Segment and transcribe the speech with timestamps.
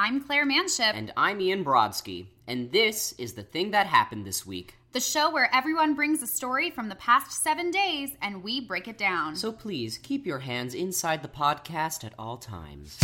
[0.00, 0.94] I'm Claire Manship.
[0.94, 2.26] And I'm Ian Brodsky.
[2.46, 4.76] And this is The Thing That Happened This Week.
[4.92, 8.86] The show where everyone brings a story from the past seven days and we break
[8.86, 9.34] it down.
[9.34, 12.96] So please keep your hands inside the podcast at all times.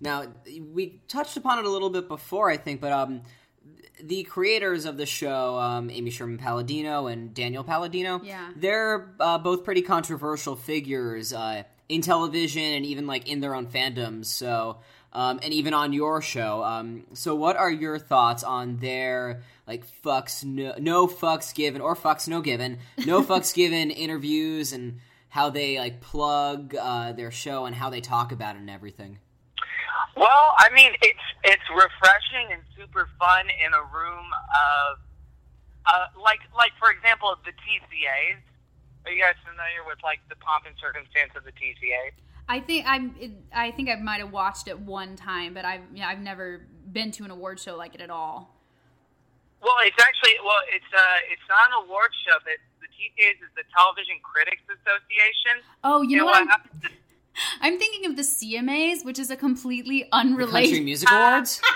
[0.00, 0.26] Now,
[0.72, 3.22] we touched upon it a little bit before, I think, but um,
[4.02, 8.50] the creators of the show, um, Amy Sherman Palladino and Daniel Palladino, Yeah.
[8.56, 13.66] they're uh, both pretty controversial figures uh, in television and even like in their own
[13.66, 14.26] fandoms.
[14.26, 14.78] So,
[15.12, 16.62] um, and even on your show.
[16.62, 21.96] Um, so, what are your thoughts on their like fucks no, no fucks given or
[21.96, 24.98] fucks no given, no fucks given interviews and
[25.30, 29.18] how they like plug uh, their show and how they talk about it and everything?
[30.16, 34.98] Well, I mean, it's it's refreshing and super fun in a room of,
[35.84, 38.40] uh, like like for example, the TCAs.
[39.04, 42.10] Are you guys familiar with like the pomp and circumstance of the TCA?
[42.48, 43.14] I think I'm.
[43.20, 46.66] It, I think I might have watched it one time, but I've yeah, I've never
[46.90, 48.56] been to an award show like it at all.
[49.60, 53.52] Well, it's actually well, it's uh, it's not an award show, but the TCAs is
[53.54, 55.60] the Television Critics Association.
[55.84, 56.92] Oh, you know And what?
[57.36, 60.84] I'm, happens is- I'm thinking of the CMAs, which is a completely The Country unrelated.
[60.84, 61.60] Music Awards.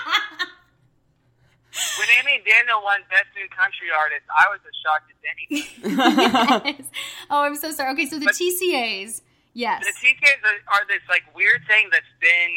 [1.97, 5.67] when Amy and Daniel won Best New Country Artist, I was as shocked as anything.
[6.81, 6.85] Yes.
[7.29, 7.91] Oh, I'm so sorry.
[7.93, 9.21] Okay, so the But- TCAs.
[9.53, 9.83] Yes.
[9.83, 12.51] The TCAs are, are this like weird thing that's been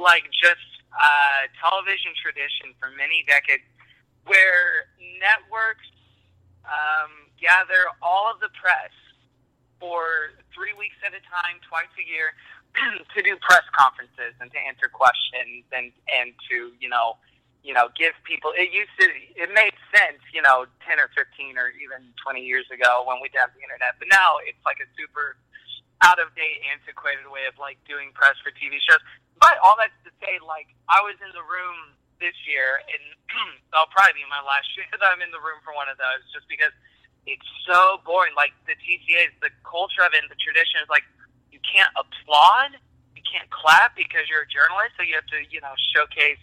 [0.00, 0.58] like just
[0.90, 3.62] uh, television tradition for many decades,
[4.26, 4.90] where
[5.22, 5.86] networks
[6.66, 8.90] um, gather all of the press
[9.78, 12.32] for three weeks at a time, twice a year,
[13.14, 17.16] to do press conferences and to answer questions and and to you know
[17.64, 18.52] you know give people.
[18.56, 22.68] It used to it made sense you know ten or fifteen or even twenty years
[22.68, 25.36] ago when we didn't have the internet, but now it's like a super
[26.04, 29.00] out of date, antiquated way of like doing press for TV shows.
[29.40, 33.02] But all that's to say, like I was in the room this year, and
[33.76, 36.24] I'll probably be my last year that I'm in the room for one of those,
[36.32, 36.72] just because
[37.26, 38.32] it's so boring.
[38.38, 41.02] Like the TCAs, the culture of it, and the tradition is like
[41.50, 42.78] you can't applaud,
[43.18, 46.40] you can't clap because you're a journalist, so you have to, you know, showcase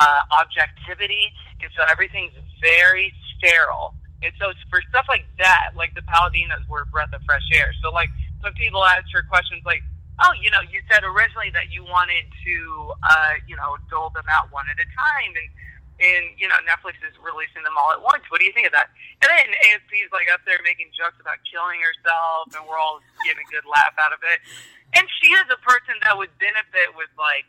[0.00, 3.94] uh, objectivity, and so everything's very sterile.
[4.24, 7.72] And so for stuff like that, like the Palladinos were a breath of fresh air.
[7.84, 8.08] So like
[8.40, 9.84] when people ask her questions like,
[10.24, 12.56] "Oh, you know, you said originally that you wanted to,
[13.04, 15.48] uh, you know, dole them out one at a time, and
[15.96, 18.24] and you know Netflix is releasing them all at once.
[18.28, 18.92] What do you think of that?"
[19.24, 23.40] And then ASP's like up there making jokes about killing herself, and we're all getting
[23.40, 24.44] a good laugh out of it.
[24.92, 27.48] And she is a person that would benefit with like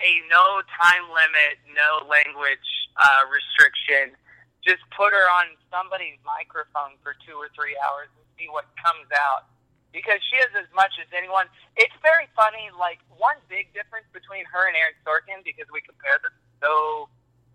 [0.00, 4.16] a no time limit, no language uh, restriction.
[4.64, 9.06] Just put her on somebody's microphone for two or three hours and see what comes
[9.14, 9.46] out.
[9.94, 11.48] Because she is as much as anyone.
[11.78, 12.68] It's very funny.
[12.74, 17.08] Like one big difference between her and Aaron Sorkin, because we compare them so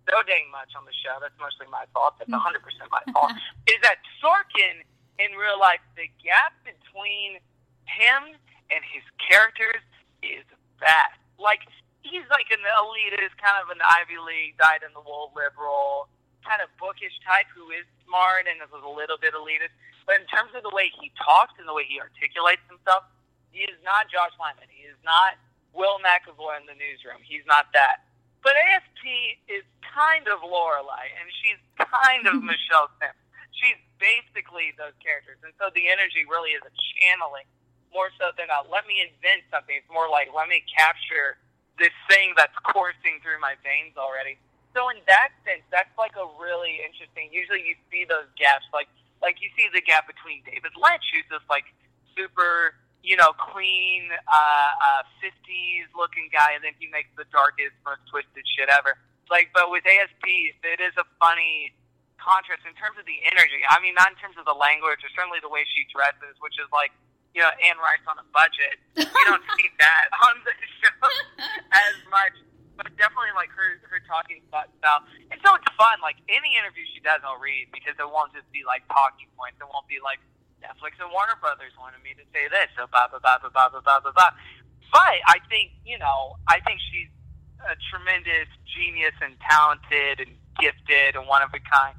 [0.10, 1.18] so dang much on the show.
[1.22, 2.18] That's mostly my fault.
[2.18, 2.42] That's mm.
[2.42, 3.34] 100 percent my fault.
[3.68, 4.86] is that Sorkin
[5.22, 7.38] in real life, the gap between
[7.86, 8.34] him
[8.74, 9.84] and his characters
[10.24, 10.46] is
[10.82, 11.20] vast.
[11.38, 11.62] Like
[12.02, 16.10] he's like an elitist, kind of an Ivy League, dyed in the wool liberal,
[16.42, 19.74] kind of bookish type who is smart and is a little bit elitist.
[20.10, 23.06] But in terms of the way he talks and the way he articulates himself,
[23.54, 24.66] he is not Josh Lyman.
[24.72, 25.38] He is not
[25.72, 27.22] Will McAvoy in the newsroom.
[27.22, 28.04] He's not that.
[28.42, 29.06] But ASP
[29.48, 33.18] is kind of Lorelai, and she's kind of Michelle Simms.
[33.54, 37.46] She's basically those characters, and so the energy really is a channeling
[37.94, 39.76] more so than a let me invent something.
[39.76, 41.38] It's more like let me capture
[41.78, 44.40] this thing that's coursing through my veins already.
[44.72, 47.30] So in that sense, that's like a really interesting.
[47.30, 48.88] Usually, you see those gaps, like
[49.22, 51.68] like you see the gap between David Lynch, who's this like
[52.18, 57.74] super, you know, clean, uh, uh, 50s looking guy, and then he makes the darkest,
[57.82, 58.98] most twisted shit ever.
[59.30, 60.26] Like, but with ASP,
[60.62, 61.74] it is a funny
[62.22, 63.66] contrast in terms of the energy.
[63.66, 66.62] I mean, not in terms of the language, or certainly the way she dresses, which
[66.62, 66.94] is like,
[67.34, 68.78] you know, Anne Rice on a budget.
[68.94, 71.08] You don't see that on the show
[71.74, 72.36] as much,
[72.76, 75.02] but definitely like her her talking style.
[75.32, 76.04] And so it's fun.
[76.04, 79.58] Like any interview she does, I'll read because it won't just be like talking points.
[79.64, 80.20] It won't be like
[80.62, 83.70] Netflix and Warner Brothers wanted me to say this, so blah blah blah blah blah
[83.70, 84.14] blah blah blah.
[84.14, 84.34] blah.
[84.94, 87.10] But I think you know, I think she's
[87.66, 91.98] a tremendous genius and talented and gifted and one of a kind.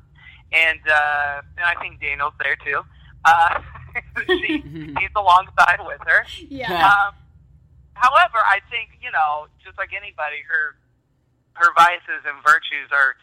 [0.53, 2.83] And uh, and I think Daniel's there too.
[3.25, 3.61] Uh,
[4.43, 4.63] she,
[4.99, 6.25] he's alongside with her.
[6.49, 6.71] Yeah.
[6.87, 7.15] Um,
[7.95, 10.77] however, I think you know, just like anybody, her
[11.55, 13.15] her vices and virtues are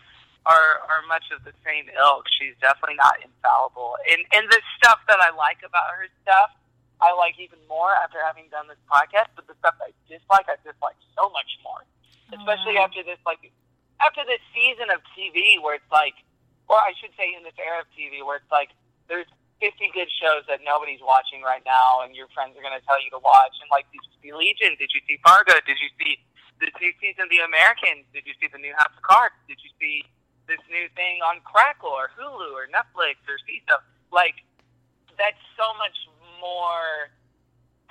[0.49, 2.25] are are much of the same ilk.
[2.33, 4.01] She's definitely not infallible.
[4.09, 6.49] And and the stuff that I like about her stuff,
[6.97, 9.29] I like even more after having done this podcast.
[9.37, 11.85] But the stuff I dislike, I dislike so much more.
[12.33, 12.85] Especially mm.
[12.85, 13.45] after this like
[14.01, 16.17] after this season of TV where it's like,
[16.65, 18.73] or I should say in this era of TV where it's like
[19.05, 19.29] there's
[19.61, 22.97] 50 good shows that nobody's watching right now, and your friends are going to tell
[23.03, 23.59] you to watch.
[23.59, 24.79] And like, did you see Legion?
[24.79, 25.59] Did you see Fargo?
[25.67, 26.15] Did you see
[26.63, 28.07] this new season of The Americans?
[28.15, 29.35] Did you see the new House of Cards?
[29.51, 30.07] Did you see
[30.49, 33.77] this new thing on Crackle or Hulu or Netflix or Seeso?
[34.11, 34.41] Like,
[35.15, 35.95] that's so much
[36.41, 37.13] more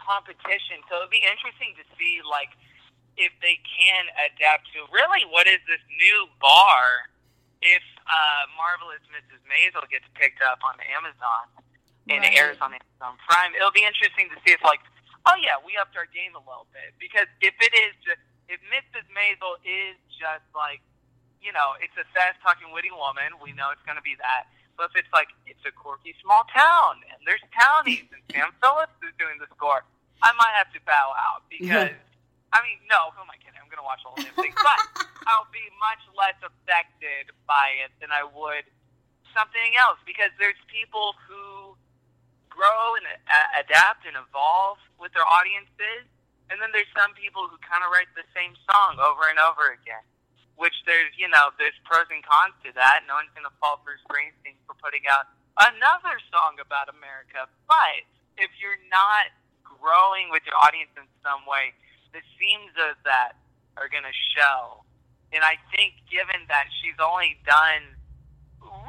[0.00, 0.81] competition.
[0.88, 2.50] So it'd be interesting to see like
[3.20, 7.10] if they can adapt to really what is this new bar
[7.60, 9.43] if uh, Marvelous Mrs.
[9.50, 11.50] Maisel gets picked up on Amazon
[12.08, 12.38] and Right.
[12.38, 14.81] airs on Amazon Prime, it'll be interesting to see if like,
[15.28, 18.62] oh yeah, we upped our game a little bit because if it is just if
[18.72, 19.05] Mrs.
[19.12, 20.81] Maisel is just like,
[21.43, 24.50] you know, it's a fast talking witty woman, we know it's going to be that.
[24.79, 28.94] But if it's like it's a quirky small town and there's townies and Sam Phillips
[29.02, 29.82] is doing the score,
[30.23, 31.94] I might have to bow out because
[32.55, 33.61] I mean, no, who am I kidding?
[33.61, 34.79] I'm going to watch the whole damn thing, but
[35.29, 38.64] I'll be much less affected by it than I would
[39.37, 41.76] something else because there's people who
[42.49, 46.08] grow and uh, adapt and evolve with their audiences,
[46.50, 49.70] and then there's some people who kind of write the same song over and over
[49.76, 50.02] again.
[50.58, 53.06] Which there's, you know, there's pros and cons to that.
[53.06, 57.46] No one's going to fault Bruce Springsteen for putting out another song about America.
[57.70, 58.02] But
[58.34, 59.31] if you're not
[59.62, 61.78] growing with your audience in some way,
[62.10, 63.38] the seams of that
[63.78, 64.82] are going to show.
[65.31, 67.94] And I think, given that she's only done,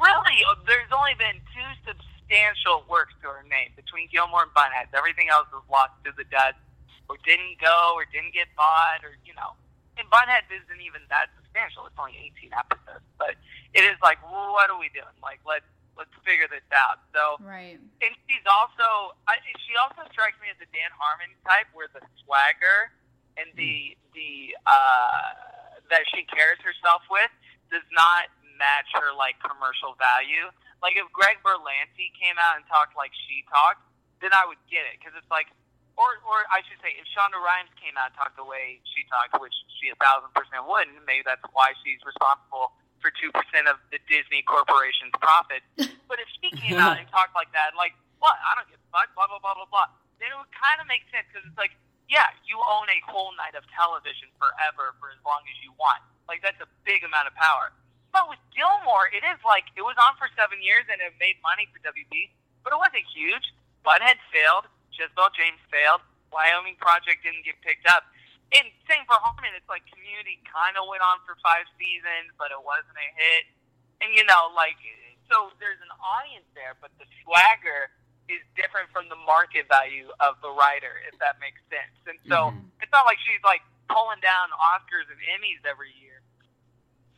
[0.02, 4.90] really, there's only been two substantial works to her name between Gilmore and Bunheads.
[4.90, 6.58] Everything else was lost to the dust,
[7.06, 9.54] or didn't go, or didn't get bought, or you know.
[10.00, 11.86] And Bunheads isn't even that substantial.
[11.90, 13.34] It's only 18 episodes, but
[13.74, 15.10] it is like, what are we doing?
[15.22, 15.66] Like, let's
[15.98, 17.02] let's figure this out.
[17.12, 17.76] So Right.
[17.76, 19.36] and she's also I,
[19.66, 22.94] she also strikes me as a Dan Harmon type, where the swagger
[23.36, 25.34] and the the uh,
[25.90, 27.30] that she carries herself with
[27.74, 30.48] does not match her like commercial value.
[30.80, 33.82] Like if Greg Berlanti came out and talked like she talked,
[34.24, 35.48] then I would get it because it's like,
[36.00, 39.04] or or I should say, if Shonda Rhimes came out and talked the way she
[39.12, 42.72] talked, which she a thousand percent wouldn't, maybe that's why she's responsible
[43.04, 45.60] for two percent of the Disney Corporation's profit.
[46.10, 48.34] But if she came out and talked like that, like, what?
[48.42, 49.86] I don't give a fuck, blah, blah, blah, blah, blah,
[50.18, 51.70] then it would kind of make sense because it's like,
[52.10, 56.02] yeah, you own a whole night of television forever for as long as you want.
[56.26, 57.70] Like, that's a big amount of power.
[58.10, 61.38] But with Gilmore, it is like, it was on for seven years and it made
[61.46, 62.34] money for WB,
[62.66, 63.54] but it wasn't huge.
[63.86, 64.66] Bunhead failed.
[64.94, 66.02] Jezebel James failed.
[66.30, 68.06] Wyoming Project didn't get picked up.
[68.50, 69.54] And same for Harmon.
[69.54, 73.44] It's like Community kind of went on for five seasons, but it wasn't a hit.
[74.02, 74.78] And you know, like,
[75.30, 77.94] so there's an audience there, but the swagger
[78.26, 81.94] is different from the market value of the writer, if that makes sense.
[82.06, 82.82] And so mm-hmm.
[82.82, 86.22] it's not like she's like pulling down Oscars and Emmys every year.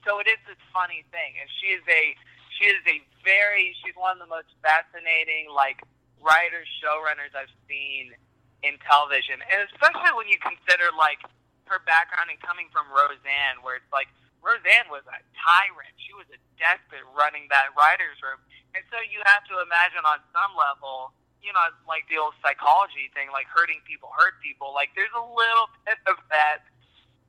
[0.05, 2.17] So it is this funny thing, and she is a
[2.59, 5.79] she is a very she's one of the most fascinating like
[6.23, 8.15] writers showrunners I've seen
[8.63, 11.19] in television, and especially when you consider like
[11.67, 14.07] her background and coming from Roseanne, where it's like
[14.43, 15.95] Roseanne was a tyrant.
[15.99, 18.39] She was a despot running that writers' room,
[18.75, 21.11] and so you have to imagine on some level,
[21.43, 24.71] you know, like the old psychology thing, like hurting people hurt people.
[24.71, 26.63] Like there's a little bit of that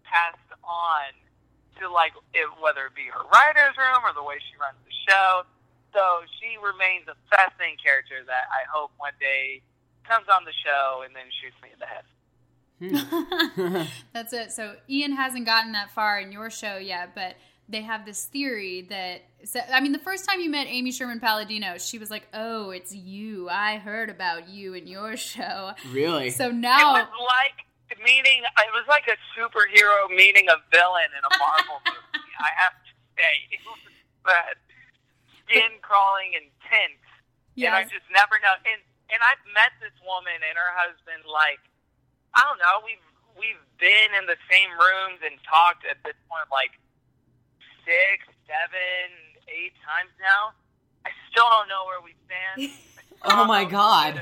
[0.06, 1.10] passed on
[1.82, 4.94] to like it, whether it be her writers' room or the way she runs the
[5.10, 5.50] show.
[5.94, 6.02] So
[6.40, 9.62] she remains a fascinating character that I hope one day
[10.08, 12.04] comes on the show and then shoots me in the head.
[14.14, 14.52] That's it.
[14.52, 17.36] So Ian hasn't gotten that far in your show yet, but
[17.70, 21.20] they have this theory that so, I mean, the first time you met Amy Sherman
[21.20, 23.50] Palladino, she was like, "Oh, it's you.
[23.50, 26.30] I heard about you in your show." really?
[26.30, 28.44] So now, It was like meeting.
[28.44, 32.34] It was like a superhero meeting a villain in a Marvel movie.
[32.40, 33.80] I have to say, it was
[34.26, 34.56] bad.
[35.46, 37.04] Skin crawling and tense,
[37.68, 38.56] and I just never know.
[38.64, 38.80] And
[39.12, 41.28] and I've met this woman and her husband.
[41.28, 41.60] Like
[42.34, 42.82] I don't know.
[42.86, 43.06] We've
[43.38, 46.74] we've been in the same rooms and talked at this point like
[47.86, 50.54] six, seven, eight times now.
[51.06, 52.72] I still don't know where we stand.
[53.24, 54.22] I Oh my God.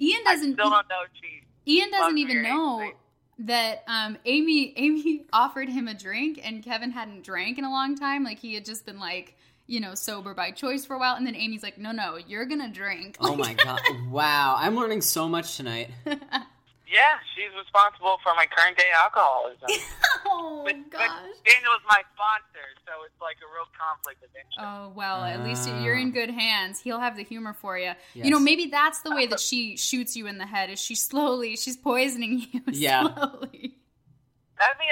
[0.00, 0.54] Ian doesn't.
[0.54, 2.96] still don't know if she Ian doesn't even know anything.
[3.40, 7.96] that um, Amy Amy offered him a drink and Kevin hadn't drank in a long
[7.96, 8.24] time.
[8.24, 9.36] Like he had just been like
[9.68, 12.46] you know sober by choice for a while, and then Amy's like, "No, no, you're
[12.46, 13.80] gonna drink." oh my god!
[14.10, 15.90] Wow, I'm learning so much tonight.
[16.04, 16.16] Yeah,
[16.90, 19.68] Yeah, she's responsible for my current day alcoholism.
[20.26, 21.02] oh but, gosh.
[21.06, 24.58] but Daniel is my sponsor, so it's like a real conflict of interest.
[24.58, 26.80] Oh well, at least you're in good hands.
[26.80, 27.92] He'll have the humor for you.
[28.14, 28.24] Yes.
[28.24, 30.70] You know, maybe that's the way that she shoots you in the head.
[30.70, 31.56] Is she slowly?
[31.56, 33.02] She's poisoning you Yeah.
[33.02, 33.74] slowly.
[34.58, 34.90] That'd be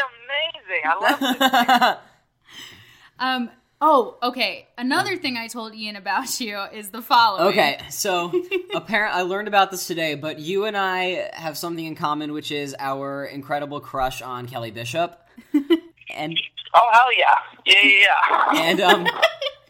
[0.68, 0.82] amazing.
[0.84, 1.98] I love it.
[3.18, 3.50] Um.
[3.80, 4.66] Oh, okay.
[4.78, 7.48] Another thing I told Ian about you is the following.
[7.48, 8.32] Okay, so
[8.74, 12.50] apparently I learned about this today, but you and I have something in common, which
[12.50, 15.20] is our incredible crush on Kelly Bishop,
[16.14, 16.38] and
[16.74, 18.52] Oh hell yeah, yeah, yeah.
[18.52, 18.62] yeah.
[18.62, 19.06] and um,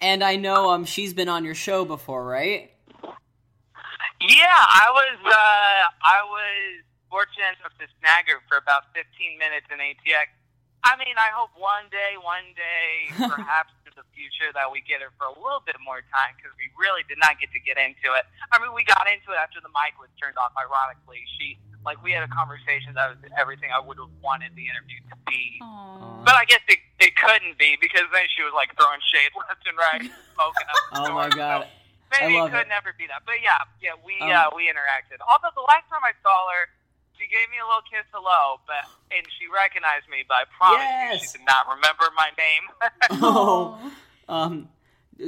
[0.01, 2.73] and I know um she's been on your show before, right?
[3.03, 9.67] Yeah, I was uh, I was fortunate enough to snag her for about 15 minutes
[9.71, 10.27] in ATX.
[10.83, 15.01] I mean, I hope one day, one day, perhaps in the future, that we get
[15.01, 17.81] her for a little bit more time because we really did not get to get
[17.81, 18.29] into it.
[18.53, 20.53] I mean, we got into it after the mic was turned off.
[20.55, 24.67] Ironically, she like we had a conversation that was everything I would have wanted the
[24.69, 25.59] interview to be.
[25.63, 26.23] Aw.
[26.27, 29.63] But I guess it, it couldn't be because then she was like throwing shade left
[29.65, 30.03] and right,
[30.35, 30.83] smoking up.
[30.93, 31.31] the Oh my door.
[31.31, 31.61] So god,
[32.21, 32.75] maybe I it could it.
[32.75, 33.23] never be that.
[33.25, 35.23] But yeah, yeah, we Um, uh, we interacted.
[35.23, 36.63] Although the last time I saw her,
[37.19, 41.23] she gave me a little kiss hello, but and she recognized me, but I promise
[41.23, 42.65] you, she did not remember my name.
[43.23, 43.93] oh,
[44.29, 44.69] um.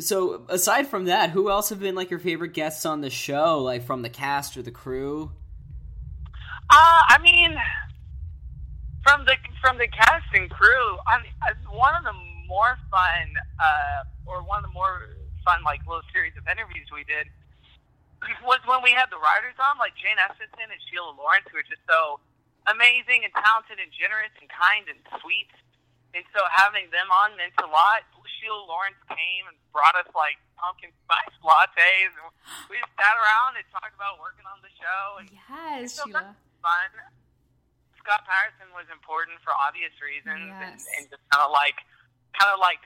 [0.00, 3.62] So aside from that, who else have been like your favorite guests on the show,
[3.62, 5.32] like from the cast or the crew?
[6.68, 7.56] Uh, I mean,
[9.02, 12.12] from the from the cast and crew, I mean, uh, one of the
[12.46, 15.08] more fun, uh, or one of the more
[15.44, 17.28] fun like little series of interviews we did
[18.44, 21.68] was when we had the writers on, like Jane Espenson and Sheila Lawrence, who are
[21.68, 22.18] just so
[22.66, 25.48] amazing and talented and generous and kind and sweet.
[26.16, 28.02] And so having them on meant a lot.
[28.40, 32.30] Sheila Lawrence came and brought us like pumpkin spice lattes, and
[32.70, 35.04] we just sat around and talked about working on the show.
[35.18, 36.34] And Yes, So Sheila.
[36.62, 36.90] fun.
[37.98, 40.86] Scott Patterson was important for obvious reasons, and, Yes.
[40.96, 41.76] and just kind of like,
[42.38, 42.78] kind of like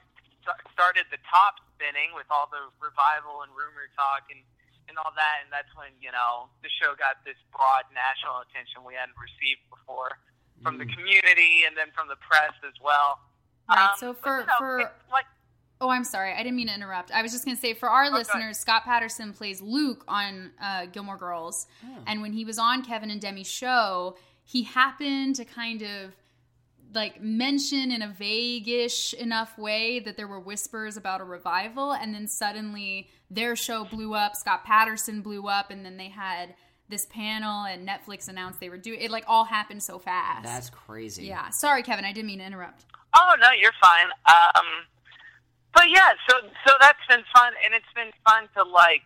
[0.75, 4.41] started the top spinning with all the revival and rumor talk and
[4.89, 8.83] and all that, and that's when you know the show got this broad national attention
[8.87, 10.19] we hadn't received before
[10.63, 10.95] from the Mm.
[10.97, 13.19] community and then from the press as well.
[13.69, 15.27] Right, Um, so but, for- you know, for- it's like
[15.81, 16.33] Oh, I'm sorry.
[16.33, 17.11] I didn't mean to interrupt.
[17.11, 18.15] I was just going to say for our Okay.
[18.15, 21.67] listeners, Scott Patterson plays Luke on uh, Gilmore Girls.
[21.85, 22.05] Oh.
[22.07, 26.15] And when he was on Kevin and Demi's show, he happened to kind of
[26.95, 32.15] like mention in a vague-ish enough way that there were whispers about a revival and
[32.15, 36.55] then suddenly their show blew up scott patterson blew up and then they had
[36.89, 40.69] this panel and netflix announced they were doing it like all happened so fast That's
[40.71, 41.25] crazy.
[41.25, 42.85] yeah sorry kevin i didn't mean to interrupt
[43.15, 44.09] Oh no, you're fine.
[44.25, 44.89] Um,
[45.77, 49.05] but yeah, so so that's been fun, and it's been fun to like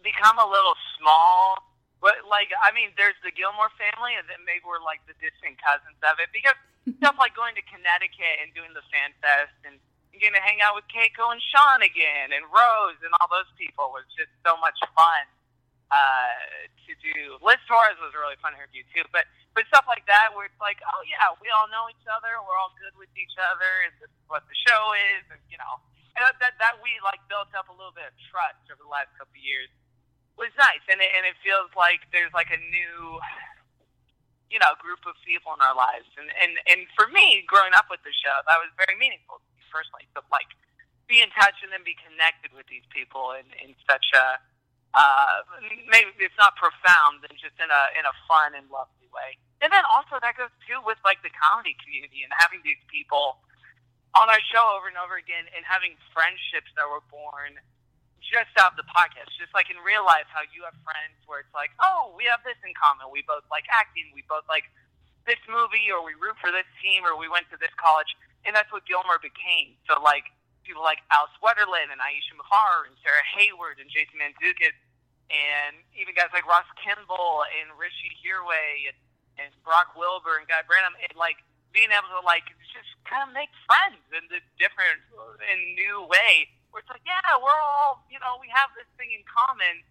[0.00, 1.60] become a little small.
[2.00, 5.60] But like, I mean, there's the Gilmore family, and then maybe we're like the distant
[5.60, 6.56] cousins of it because
[7.04, 9.76] stuff like going to Connecticut and doing the fan fest and
[10.18, 13.94] getting to hang out with Keiko and Sean again and Rose and all those people
[13.94, 15.24] was just so much fun
[15.90, 17.38] uh, to do.
[17.42, 20.62] Liz Torres was a really fun interview too, but but stuff like that where it's
[20.62, 23.92] like, oh yeah, we all know each other, we're all good with each other, and
[23.98, 25.82] this is what the show is, and you know,
[26.14, 28.90] and that that, that we like built up a little bit of trust over the
[28.90, 29.70] last couple of years.
[30.38, 33.18] Was nice, and it, and it feels like there's like a new,
[34.48, 37.90] you know, group of people in our lives, and and and for me, growing up
[37.90, 40.10] with the show, that was very meaningful me personally.
[40.18, 40.50] To like
[41.06, 44.42] be in touch and then be connected with these people in in such a
[44.90, 45.46] uh,
[45.86, 49.38] maybe it's not profound, but just in a in a fun and lovely way.
[49.62, 53.38] And then also that goes too with like the comedy community and having these people
[54.18, 57.54] on our show over and over again and having friendships that were born
[58.18, 59.30] just out of the podcast.
[59.38, 62.42] Just like in real life, how you have friends where it's like, oh, we have
[62.42, 63.10] this in common.
[63.14, 64.10] We both like acting.
[64.10, 64.66] We both like
[65.28, 68.10] this movie, or we root for this team, or we went to this college.
[68.44, 69.76] And that's what Gilmore became.
[69.84, 70.32] So like
[70.64, 74.76] people like Alice Wetterlund and Aisha Muharrar and Sarah Hayward and Jason Mantzoukas
[75.30, 78.98] and even guys like Ross Kimball and Hrishi Hirway and,
[79.38, 81.38] and Brock Wilbur and Guy Branum and like
[81.70, 84.98] being able to like just kind of make friends in this different
[85.38, 89.10] and new way where it's like, yeah, we're all, you know, we have this thing
[89.10, 89.82] in common.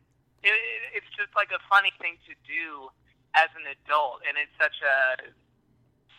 [0.44, 2.88] It, it, it's just like a funny thing to do
[3.36, 5.30] as an adult, and it's such a,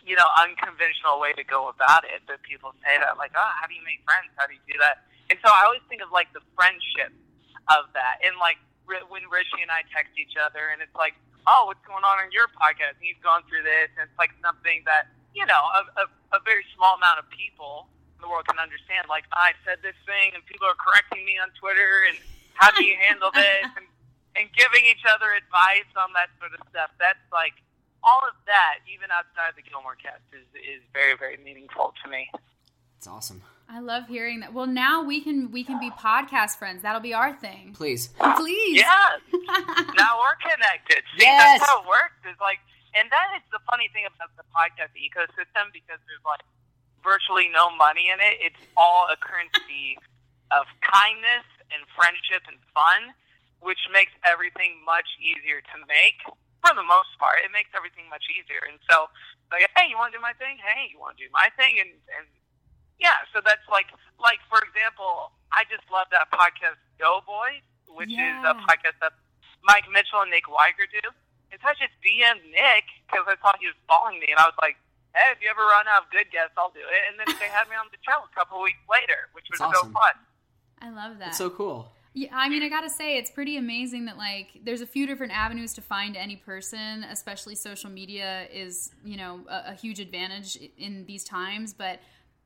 [0.04, 3.66] you know, unconventional way to go about it that people say that, like, oh, how
[3.68, 4.32] do you make friends?
[4.36, 5.04] How do you do that?
[5.28, 7.14] And so I always think of like the friendship
[7.70, 8.58] of that, and like
[9.06, 11.14] when Hrishi and I text each other, and it's like,
[11.46, 12.98] oh, what's going on in your podcast?
[12.98, 16.04] And he's gone through this, and it's like something that you know, a, a,
[16.38, 17.86] a very small amount of people
[18.18, 19.06] in the world can understand.
[19.06, 22.18] Like, I said this thing, and people are correcting me on Twitter, and
[22.54, 23.70] how do you handle this?
[23.78, 26.94] And, and giving each other advice on that sort of stuff.
[27.02, 27.58] That's like
[28.02, 32.30] all of that, even outside the Gilmore cast, is is very very meaningful to me.
[32.98, 33.42] It's awesome.
[33.68, 34.52] I love hearing that.
[34.52, 36.82] Well, now we can we can be podcast friends.
[36.82, 37.72] That'll be our thing.
[37.72, 38.10] Please.
[38.36, 38.76] Please.
[38.82, 39.16] Yeah.
[39.96, 41.02] now we're connected.
[41.16, 41.60] See, Yes.
[41.60, 42.18] that's how it works.
[42.28, 42.58] Is like,
[42.98, 46.42] and that is the funny thing about the podcast ecosystem because there's like
[47.04, 48.42] virtually no money in it.
[48.42, 49.96] It's all a currency
[50.50, 53.14] of kindness and friendship and fun,
[53.62, 56.18] which makes everything much easier to make.
[56.60, 58.60] For the most part, it makes everything much easier.
[58.68, 59.08] And so,
[59.48, 60.60] like, hey, you want to do my thing?
[60.60, 61.80] Hey, you want to do my thing?
[61.80, 62.28] And and
[63.00, 63.88] yeah, so that's like
[64.20, 69.16] like for example, I just love that podcast Doughboys, which is a podcast that
[69.64, 71.00] Mike Mitchell and Nick Wiger do.
[71.50, 74.46] And so I just DM Nick because I thought he was following me, and I
[74.46, 74.76] was like,
[75.16, 77.50] "Hey, if you ever run out of good guests, I'll do it." And then they
[77.50, 79.90] had me on the show a couple weeks later, which was That's awesome.
[79.90, 80.14] so fun.
[80.84, 81.34] I love that.
[81.34, 81.90] That's so cool.
[82.12, 85.32] Yeah, I mean, I gotta say, it's pretty amazing that like there's a few different
[85.32, 87.04] avenues to find any person.
[87.04, 91.72] Especially social media is, you know, a, a huge advantage in these times.
[91.72, 92.00] But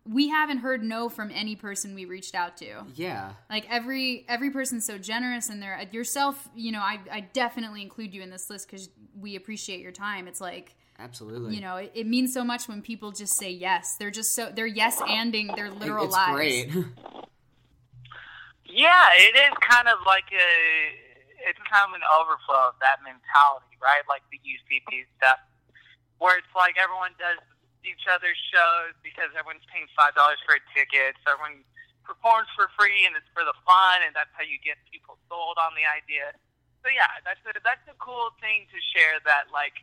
[0.06, 2.85] we haven't heard no from any person we reached out to.
[2.94, 3.33] Yeah.
[3.49, 6.47] Like every every person's so generous, and they're yourself.
[6.54, 10.28] You know, I I definitely include you in this list because we appreciate your time.
[10.28, 11.54] It's like Absolutely.
[11.54, 13.97] you know, it, it means so much when people just say yes.
[13.99, 16.35] They're just so they're yes anding their It- literal it's lives.
[16.35, 16.71] great.
[18.74, 20.50] Yeah, it is kind of like a,
[21.46, 24.02] it's kind of an overflow of that mentality, right?
[24.10, 25.38] Like the UCB stuff,
[26.18, 27.38] where it's like everyone does
[27.86, 31.14] each other's shows because everyone's paying five dollars for a ticket.
[31.22, 31.62] So everyone
[32.02, 35.54] performs for free, and it's for the fun, and that's how you get people sold
[35.62, 36.34] on the idea.
[36.82, 39.22] So yeah, that's a, that's a cool thing to share.
[39.22, 39.78] That like,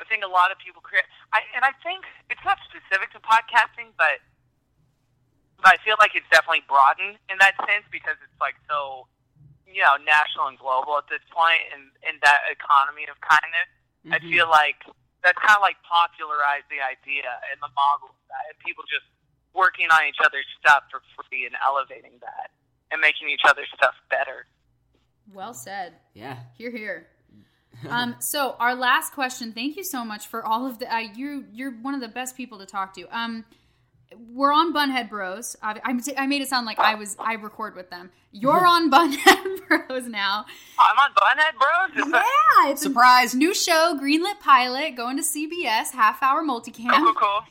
[0.00, 1.04] I think a lot of people create.
[1.36, 4.31] I and I think it's not specific to podcasting, but but
[5.64, 9.06] I feel like it's definitely broadened in that sense because it's like so,
[9.66, 13.68] you know, national and global at this point, and in that economy of kindness.
[14.10, 14.30] I Mhm.
[14.30, 14.82] feel like
[15.22, 19.06] that's kind of like popularized the idea and the model of that, and people just
[19.54, 22.50] working on each other's stuff for free and elevating that
[22.90, 24.46] and making each other's stuff better.
[25.32, 25.94] Well said.
[26.14, 26.38] Yeah.
[26.58, 27.08] Here, here.
[27.88, 29.52] um, so our last question.
[29.52, 30.92] Thank you so much for all of the.
[30.92, 33.06] Uh, you you're one of the best people to talk to.
[33.16, 33.44] Um,
[34.32, 35.56] we're on Bunhead Bros.
[35.62, 38.10] I, I'm made it sound like I was I record with them.
[38.30, 40.46] You're on Bunhead Bros now.
[40.78, 42.08] I'm on Bunhead Bros.
[42.12, 43.34] Yeah, it's Surprise!
[43.34, 46.90] a new show, greenlit pilot, going to CBS, half hour multicam.
[46.90, 47.42] Cool, cool,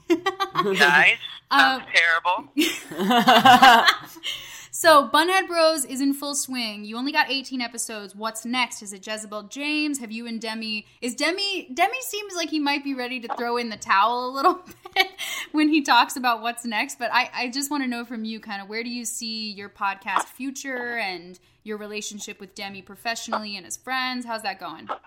[0.56, 0.74] cool.
[0.74, 1.18] nice.
[1.52, 2.48] Um, Sounds terrible.
[4.74, 6.86] So Bunhead Bros is in full swing.
[6.86, 8.16] You only got 18 episodes.
[8.16, 8.82] What's next?
[8.82, 10.00] Is it Jezebel James?
[10.00, 10.86] Have you and Demi?
[11.02, 11.68] Is Demi?
[11.74, 14.62] Demi seems like he might be ready to throw in the towel a little
[14.96, 15.08] bit
[15.52, 16.98] when he talks about what's next.
[16.98, 19.52] But I, I just want to know from you, kind of, where do you see
[19.52, 24.26] your podcast future and your relationship with Demi professionally and as friends?
[24.26, 24.88] How's that going?
[24.90, 25.00] oh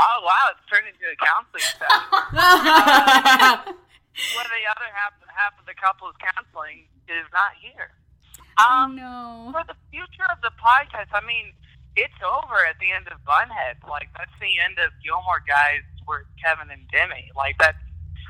[0.00, 1.62] wow, it's turned into a counseling
[3.66, 3.74] session.
[4.34, 7.94] Where the other half half of the couple's counseling is not here.
[8.58, 9.48] Oh Um, no.
[9.54, 11.54] for the future of the podcast, I mean,
[11.94, 13.78] it's over at the end of Bunhead.
[13.86, 17.30] Like that's the end of Gilmore Guys, it's Kevin and Demi.
[17.36, 17.78] Like that's.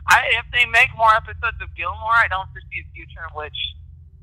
[0.09, 3.57] I, if they make more episodes of Gilmore, I don't foresee a future in which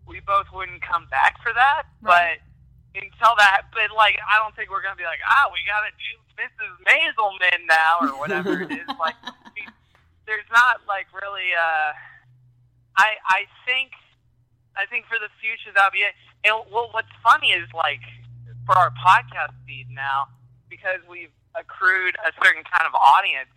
[0.10, 1.86] we both wouldn't come back for that.
[2.02, 2.42] Right.
[2.42, 5.94] But until that, but like, I don't think we're gonna be like, ah, we gotta
[5.94, 6.74] do Mrs.
[6.90, 8.88] Maiselman now or whatever it is.
[8.98, 9.14] Like,
[9.54, 9.70] we-
[10.28, 11.54] there's not like really.
[11.54, 11.94] uh
[12.98, 13.92] I I think
[14.76, 16.16] I think for the future that'll be it.
[16.44, 18.04] And well, what's funny is like
[18.66, 20.28] for our podcast feed now,
[20.70, 23.52] because we've accrued a certain kind of audience.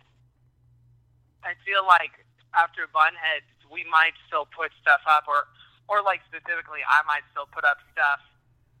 [1.43, 2.11] I feel like
[2.51, 5.47] after Bunhead, we might still put stuff up, or
[5.87, 8.19] or like specifically, I might still put up stuff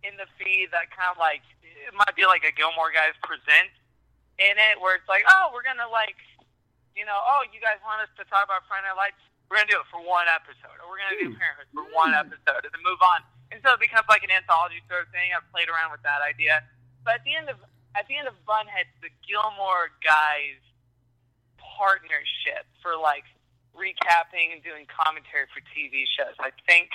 [0.03, 3.71] in the feed that kind of like it might be like a Gilmore Guys present
[4.39, 6.19] in it, where it's like, oh, we're gonna like,
[6.97, 9.21] you know, oh, you guys want us to talk about Friday Night Lights?
[9.49, 11.41] We're gonna do it for one episode, or we're gonna do hmm.
[11.41, 12.21] Parenthood for one hmm.
[12.21, 13.25] episode, and then move on.
[13.49, 15.33] And so it becomes like an anthology sort of thing.
[15.33, 16.61] I've played around with that idea,
[17.01, 17.57] but at the end of
[17.97, 20.61] at the end of Bunhead, the Gilmore Guys
[21.57, 23.25] partnership for like
[23.73, 26.93] recapping and doing commentary for TV shows, I think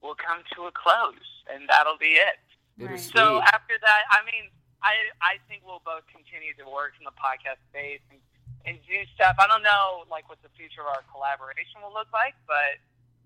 [0.00, 2.40] will come to a close, and that'll be it.
[2.78, 3.12] Bittersweet.
[3.12, 4.48] So after that, I mean,
[4.82, 8.18] I I think we'll both continue to work in the podcast space and,
[8.66, 9.36] and do stuff.
[9.38, 12.78] I don't know like what the future of our collaboration will look like, but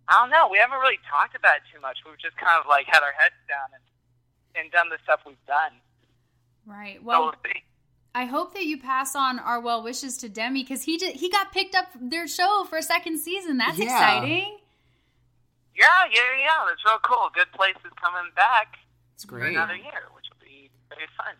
[0.08, 0.48] I don't know.
[0.48, 1.98] We haven't really talked about it too much.
[2.06, 3.84] We've just kind of like had our heads down and
[4.56, 5.72] and done the stuff we've done.
[6.64, 6.96] Right.
[6.98, 7.62] So Well, we'll see.
[8.14, 11.28] I hope that you pass on our well wishes to Demi because he did, he
[11.28, 13.58] got picked up their show for a second season.
[13.58, 13.84] That's Yeah.
[13.92, 14.58] exciting.
[15.76, 16.64] Yeah, yeah, yeah.
[16.66, 17.28] That's real cool.
[17.34, 18.78] Good Place is coming back
[19.14, 19.52] it's for great.
[19.52, 21.34] another year, which will be very fun.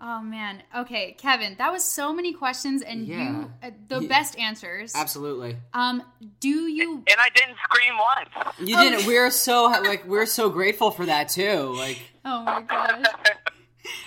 [0.00, 0.62] Oh man.
[0.76, 3.16] Okay, Kevin, that was so many questions and Yeah.
[3.40, 4.08] you uh, the Yeah.
[4.08, 4.94] best answers.
[4.94, 5.56] Absolutely.
[5.74, 6.02] Um,
[6.40, 8.56] do you And I didn't scream once.
[8.60, 8.80] You Oh.
[8.90, 9.06] didn't.
[9.06, 11.74] We're so like we're so grateful for that too.
[11.76, 13.04] Like Oh my gosh.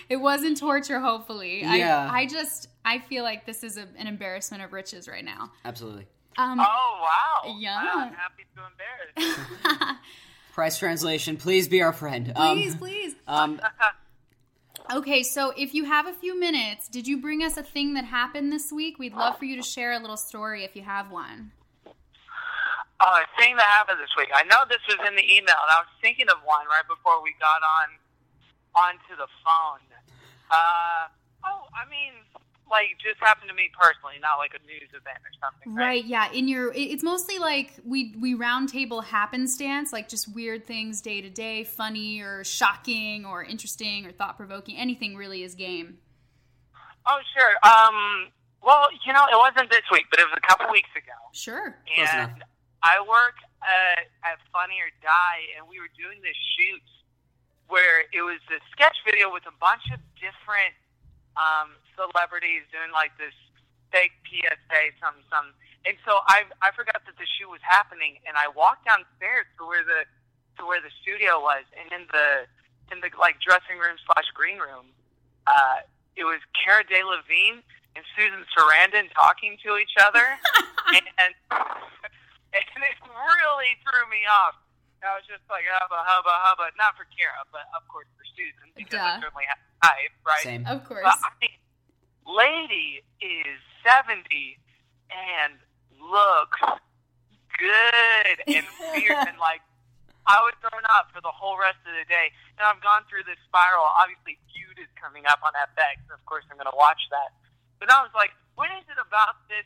[0.07, 1.61] it wasn't torture, hopefully.
[1.61, 2.09] Yeah.
[2.09, 5.51] I I just I feel like this is a, an embarrassment of riches right now.
[5.65, 6.07] absolutely.
[6.37, 6.63] Um Oh
[7.43, 7.55] wow!
[7.59, 7.77] Yeah.
[7.77, 8.61] I'm happy to
[9.25, 9.97] embarrass.
[10.53, 11.35] Price translation.
[11.37, 12.31] Please be our friend.
[12.35, 13.15] please, um, please.
[13.27, 13.61] Um,
[14.93, 18.03] Okay, so if you have a few minutes, did you bring us a thing that
[18.03, 18.99] happened this week?
[18.99, 21.51] We'd love for you to share a little story if you have one.
[21.85, 24.27] A thing that happened this week.
[24.35, 27.23] I know this was in the email, and I was thinking of one right before
[27.23, 27.87] we got on
[28.75, 29.79] onto the phone.
[30.51, 31.07] Uh,
[31.47, 32.11] oh, I mean,
[32.71, 35.75] like just happened to me personally, not like a news event or something.
[35.75, 35.85] Right?
[35.85, 36.31] Right, yeah.
[36.31, 41.29] In your, it's mostly like we we roundtable happenstance, like just weird things day to
[41.29, 44.77] day, funny or shocking or interesting or thought provoking.
[44.77, 45.99] Anything really is game.
[47.05, 47.53] Oh, sure.
[47.61, 48.31] Um,
[48.63, 51.17] well, you know, it wasn't this week, but it was a couple weeks ago.
[51.33, 51.75] Sure.
[51.97, 52.43] And
[52.83, 56.81] I work uh, at Funny or Die, and we were doing this shoot
[57.67, 60.75] where it was a sketch video with a bunch of different
[61.39, 63.35] um, celebrities doing like this
[63.93, 65.53] fake PSA, something, something.
[65.85, 69.65] And so I I forgot that the shoot was happening, and I walked downstairs to
[69.65, 70.05] where the
[70.57, 72.45] to where the studio was, and in the
[72.93, 74.93] in the like dressing room slash green room,
[75.49, 75.81] uh,
[76.13, 77.65] it was Cara Delevingne
[77.97, 80.25] and Susan Sarandon talking to each other,
[80.95, 81.33] and and
[82.53, 82.65] it
[83.09, 84.55] really threw me off.
[85.01, 88.69] I was just like hubba hubba hubba, not for Cara, but of course for Susan
[88.77, 89.17] because Duh.
[89.17, 90.45] I certainly have type, right?
[90.45, 90.63] same.
[90.69, 91.01] Of course.
[91.01, 91.57] But I mean,
[92.27, 94.57] lady is seventy
[95.11, 95.53] and
[95.99, 96.59] looks
[97.57, 99.61] good and fierce and like
[100.29, 102.29] I was thrown up for the whole rest of the day.
[102.55, 103.81] And I've gone through this spiral.
[103.97, 105.97] Obviously, Feud is coming up on FX.
[106.13, 107.33] Of course, I'm going to watch that.
[107.81, 109.65] But I was like, what is it about this?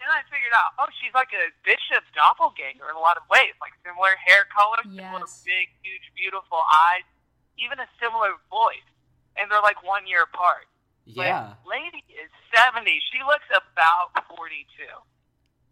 [0.00, 3.52] And I figured out, oh, she's like a Bishop doppelganger in a lot of ways,
[3.60, 5.44] like similar hair color, similar Yes.
[5.44, 7.04] big, huge, beautiful eyes,
[7.60, 8.88] even a similar voice.
[9.36, 10.64] And they're like one year apart.
[11.14, 11.54] But Yeah.
[11.66, 12.88] lady is 70.
[13.12, 14.86] She looks about 42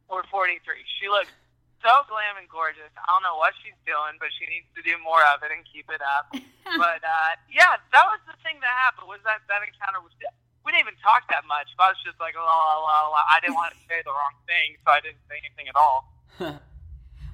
[0.08, 0.84] or 43.
[1.00, 1.30] She looks
[1.82, 2.90] so glam and gorgeous.
[2.98, 5.62] I don't know what she's doing, but she needs to do more of it and
[5.68, 6.30] keep it up.
[6.78, 9.06] but uh, yeah, that was the thing that happened.
[9.08, 10.12] Was that that encounter was.
[10.66, 11.70] We didn't even talk that much.
[11.78, 13.22] But I was just like, la la la la.
[13.30, 16.12] I didn't want to say the wrong thing, so I didn't say anything at all.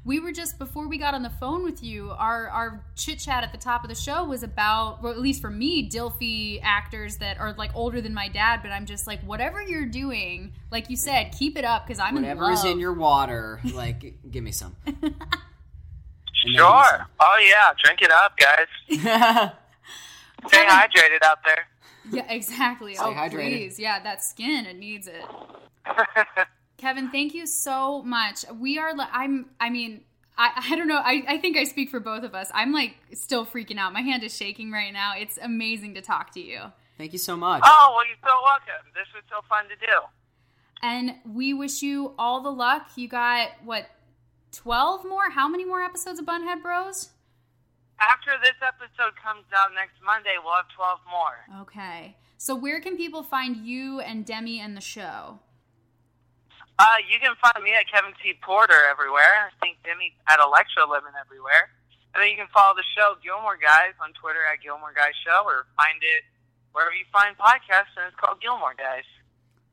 [0.07, 3.43] we were just before we got on the phone with you our our chit chat
[3.43, 7.17] at the top of the show was about or at least for me dilfy actors
[7.19, 10.91] that are like older than my dad but i'm just like whatever you're doing like
[10.91, 14.45] you said keep it up because i'm Whatever in is in your water, like give
[14.45, 14.77] me some.
[16.47, 17.07] And then Sure.
[17.21, 18.67] Oh yeah, drink it up, guys.
[18.91, 18.99] Stay
[20.51, 21.67] Kevin- hydrated out there.
[22.13, 23.31] yeah exactly Stay oh hydrated.
[23.49, 25.25] please yeah that skin it needs it
[26.77, 30.03] kevin thank you so much we are i'm i mean
[30.37, 30.97] I, I don't know.
[30.99, 32.51] I, I think I speak for both of us.
[32.53, 33.93] I'm like still freaking out.
[33.93, 35.13] My hand is shaking right now.
[35.17, 36.73] It's amazing to talk to you.
[36.99, 37.63] Thank you so much.
[37.65, 38.91] oh well, you're so welcome.
[38.95, 40.01] This was so fun to do.
[40.83, 42.89] And we wish you all the luck.
[42.97, 43.87] You got what,
[44.53, 45.31] 12 more?
[45.31, 47.11] How many more episodes of Bunhead Bros?
[48.01, 51.63] After this episode comes out next Monday, we'll have 12 more.
[51.63, 52.17] Okay.
[52.37, 55.39] So, where can people find you and Demi and the show?
[56.79, 58.35] Uh, you can find me at Kevin T.
[58.43, 59.47] Porter everywhere.
[59.47, 61.71] I think Demi at Electrolemon everywhere.
[62.15, 65.43] And then you can follow the show Gilmore Guys on Twitter at Gilmore Guys Show
[65.47, 66.23] or find it
[66.73, 69.07] wherever you find podcasts, and it's called Gilmore Guys.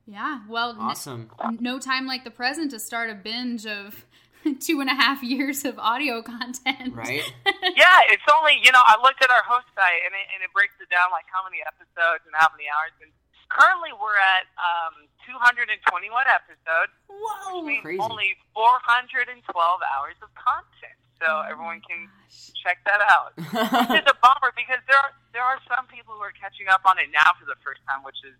[0.06, 0.42] Yeah.
[0.48, 1.30] Well, n- Awesome.
[1.58, 4.06] no time like the present to start a binge of
[4.62, 6.94] two and a half years of audio content.
[6.94, 7.22] Right?
[7.78, 10.50] yeah, it's only, you know, I looked at our host site and it, and it
[10.54, 12.94] breaks it down like how many episodes and how many hours.
[13.02, 13.10] And
[13.52, 15.76] currently we're at um, 221
[16.24, 16.92] episodes.
[17.12, 17.60] Whoa.
[17.60, 18.00] means Crazy.
[18.00, 20.96] only 412 hours of content.
[21.20, 22.10] So everyone can
[22.56, 23.36] check that out.
[23.94, 26.98] It's a bummer because there are there are some people who are catching up on
[26.98, 28.34] it now for the first time, which is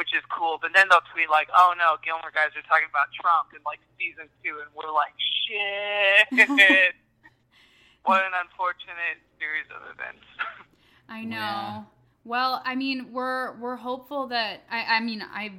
[0.00, 0.56] which is cool.
[0.56, 3.84] But then they'll tweet like, "Oh no, Gilmore guys are talking about Trump in like
[4.00, 5.12] season two, and we're like,
[5.44, 6.24] shit.
[8.08, 10.24] what an unfortunate series of events.
[11.08, 11.36] I know.
[11.36, 11.82] Yeah.
[12.24, 15.52] Well, I mean, we're we're hopeful that I I mean, I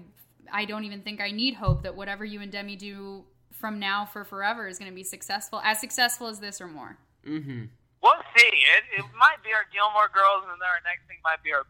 [0.52, 4.06] I don't even think I need hope that whatever you and Demi do from now
[4.06, 6.97] for forever is going to be successful, as successful as this or more.
[7.26, 7.63] mm-hmm.
[8.02, 8.45] we'll see.
[8.45, 11.63] It, it might be our Gilmore girls, and then our next thing might be our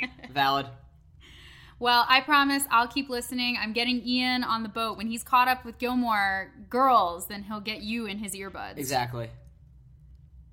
[0.00, 0.30] Bunhead.
[0.32, 0.66] Valid.
[1.78, 3.56] Well, I promise I'll keep listening.
[3.58, 4.98] I'm getting Ian on the boat.
[4.98, 8.76] When he's caught up with Gilmore girls, then he'll get you in his earbuds.
[8.76, 9.30] Exactly.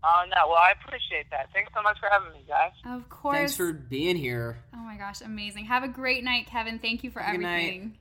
[0.10, 1.50] Oh no, well I appreciate that.
[1.54, 2.72] Thanks so much for having me, guys.
[2.86, 3.36] Of course.
[3.36, 4.58] Thanks for being here.
[4.74, 5.66] Oh my gosh, amazing.
[5.66, 6.80] Have a great night, Kevin.
[6.80, 7.58] Thank you for Good night.
[7.58, 7.98] everything.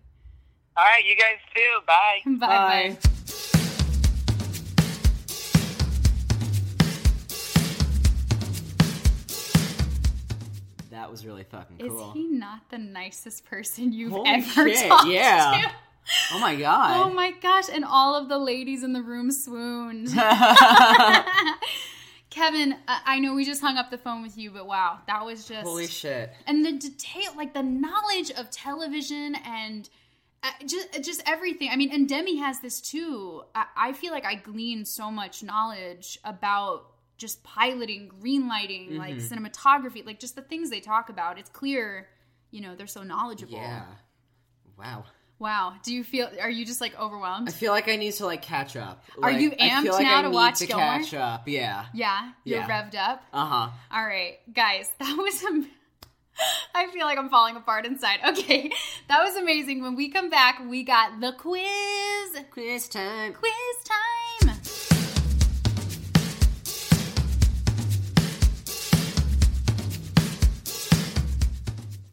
[0.77, 1.81] All right, you guys too.
[1.85, 2.21] Bye.
[2.47, 2.97] Bye bye.
[10.91, 12.11] That was really fucking cool.
[12.11, 15.63] Is he not the nicest person you've Holy ever shit, talked yeah.
[15.65, 15.73] to?
[16.33, 17.05] Oh my god.
[17.05, 20.09] Oh my gosh, and all of the ladies in the room swooned.
[22.37, 25.25] Kevin, I I know we just hung up the phone with you, but wow, that
[25.25, 26.31] was just Holy shit.
[26.47, 29.89] and the detail, like the knowledge of television and
[30.43, 31.71] uh, just just everything.
[31.73, 33.43] I mean, and Demi has this too.
[33.55, 39.17] I, I feel like I glean so much knowledge about just piloting, green lighting, like
[39.17, 39.47] Mm-hmm.
[39.47, 41.39] cinematography, like just the things they talk about.
[41.39, 42.09] It's clear,
[42.51, 43.55] you know, they're so knowledgeable.
[43.55, 43.85] Yeah.
[44.79, 45.07] Wow.
[45.39, 45.75] Wow.
[45.83, 46.29] Do you feel?
[46.41, 47.49] Are you just like overwhelmed?
[47.49, 49.05] I feel like I need to like catch up.
[49.23, 50.87] Are Like, you amped like now I to need watch to Gilmore?
[50.87, 51.47] catch up.
[51.49, 51.87] Yeah.
[51.93, 52.69] yeah, you're Yeah.
[52.69, 53.23] revved up.
[53.33, 53.69] Uh huh.
[53.93, 55.43] All right, guys, that was.
[55.45, 55.71] Am-
[56.75, 58.19] I feel like I'm falling apart inside.
[58.29, 58.71] Okay,
[59.09, 59.83] that was amazing.
[59.83, 62.45] When we come back, we got the quiz.
[62.51, 63.33] Quiz time.
[63.35, 63.53] Quiz
[63.85, 64.57] time.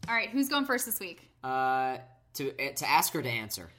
[0.07, 1.29] All right, who's going first this week?
[1.43, 1.97] Uh,
[2.35, 3.69] to to ask her to answer.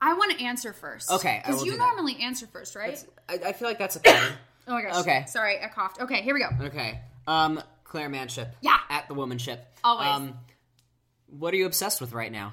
[0.00, 1.10] I want to answer first.
[1.10, 1.84] Okay, I because will you do that.
[1.86, 3.04] normally answer first, right?
[3.28, 4.32] I, I feel like that's a pattern.
[4.70, 4.96] Oh my gosh.
[4.96, 5.24] Okay.
[5.28, 5.98] Sorry, I coughed.
[6.02, 6.50] Okay, here we go.
[6.66, 7.00] okay.
[7.26, 8.54] Um, Claire Manship.
[8.60, 8.76] Yeah.
[8.90, 9.60] At the womanship.
[9.82, 10.06] Always.
[10.08, 10.34] Um,
[11.26, 12.52] what are you obsessed with right now?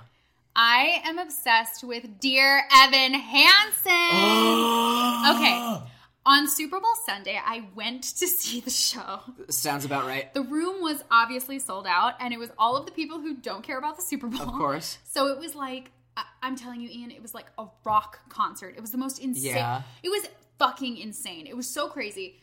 [0.55, 3.91] I am obsessed with Dear Evan Hansen.
[5.35, 5.81] okay.
[6.27, 9.19] On Super Bowl Sunday, I went to see the show.
[9.49, 10.33] Sounds about right.
[10.33, 13.61] The room was obviously sold out, and it was all of the people who don't
[13.63, 14.41] care about the Super Bowl.
[14.41, 14.97] Of course.
[15.03, 18.73] So it was like, I- I'm telling you, Ian, it was like a rock concert.
[18.75, 19.55] It was the most insane.
[19.55, 19.83] Yeah.
[20.01, 21.45] It was fucking insane.
[21.45, 22.39] It was so crazy.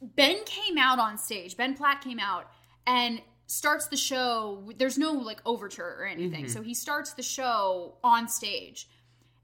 [0.00, 1.56] Ben came out on stage.
[1.56, 2.50] Ben Platt came out
[2.86, 4.70] and starts the show.
[4.76, 6.44] There's no like overture or anything.
[6.44, 6.52] Mm-hmm.
[6.52, 8.88] So he starts the show on stage.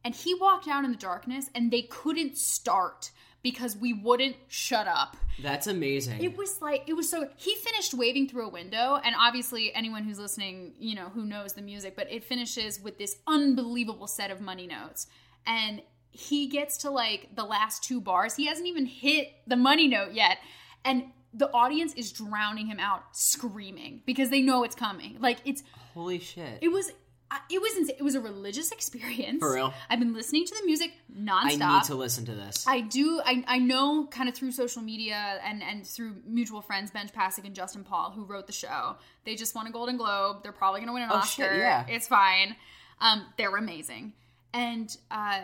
[0.05, 3.11] And he walked out in the darkness and they couldn't start
[3.43, 5.17] because we wouldn't shut up.
[5.43, 6.23] That's amazing.
[6.23, 10.05] It was like it was so he finished waving through a window and obviously anyone
[10.05, 14.31] who's listening, you know, who knows the music, but it finishes with this unbelievable set
[14.31, 15.07] of money notes.
[15.47, 18.35] And he gets to like the last two bars.
[18.35, 20.39] He hasn't even hit the money note yet.
[20.85, 25.19] And the audience is drowning him out screaming because they know it's coming.
[25.21, 25.63] Like it's
[25.95, 26.59] Holy shit.
[26.61, 26.91] it was
[27.31, 27.97] I- it was insane.
[27.99, 29.39] It was a religious experience.
[29.41, 29.73] For real?
[29.91, 31.63] I've been listening to the music nonstop.
[31.63, 32.65] I need to listen to this.
[32.67, 33.21] I do.
[33.25, 37.45] I, I know kind of through social media and, and through mutual friends, Benj Pasek
[37.45, 38.97] and Justin Paul, who wrote the show.
[39.25, 40.43] They just won a Golden Globe.
[40.43, 41.43] They're probably going to win an Oh, Oscar.
[41.51, 41.85] shit, yeah.
[41.89, 42.57] It's fine.
[43.01, 44.15] Um, they're amazing.
[44.55, 45.41] And uh,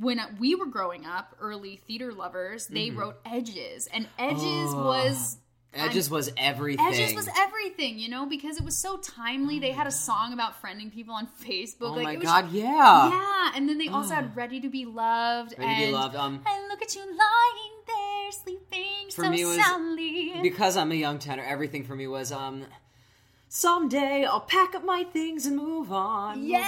[0.00, 3.88] when we were growing up, early theater lovers, they wrote Edges.
[3.92, 4.78] And Edges Mm-hmm.
[4.78, 4.84] Oh.
[4.86, 5.38] was.
[5.74, 6.86] Edges was everything.
[6.86, 9.58] Edges was everything, you know, because it was so timely.
[9.58, 11.90] They had a song about friending people on Facebook.
[11.90, 13.10] Oh like, my it was god, yeah.
[13.10, 16.16] yeah, and then they also had "Ready to Be Loved." Ready to be loved.
[16.16, 20.34] Um, I look at you lying there, sleeping so was- soundly.
[20.42, 22.66] because I'm a young tenor, everything for me was um.
[23.48, 26.40] Someday I'll pack up my things and move on.
[26.40, 26.66] move Yes!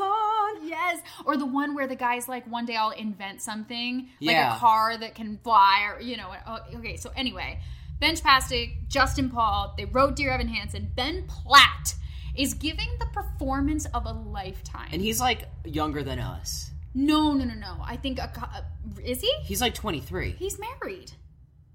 [0.00, 0.66] on.
[0.66, 4.56] yes, or the one where the guy's like, "One day I'll invent something, like a
[4.58, 6.32] car that can fly," or you know.
[6.46, 7.60] oh, Okay, so anyway,
[8.00, 11.94] Benj Pasek, Justin Paul, they wrote "Dear Evan Hansen." Ben Platt
[12.36, 14.88] is giving the performance of a lifetime.
[14.92, 16.70] And he's like younger than us.
[16.94, 17.76] no, no, no, no.
[17.84, 18.62] I think a, co- uh,
[19.04, 19.32] is he?
[19.42, 20.36] He's like 23.
[20.38, 21.10] He's married.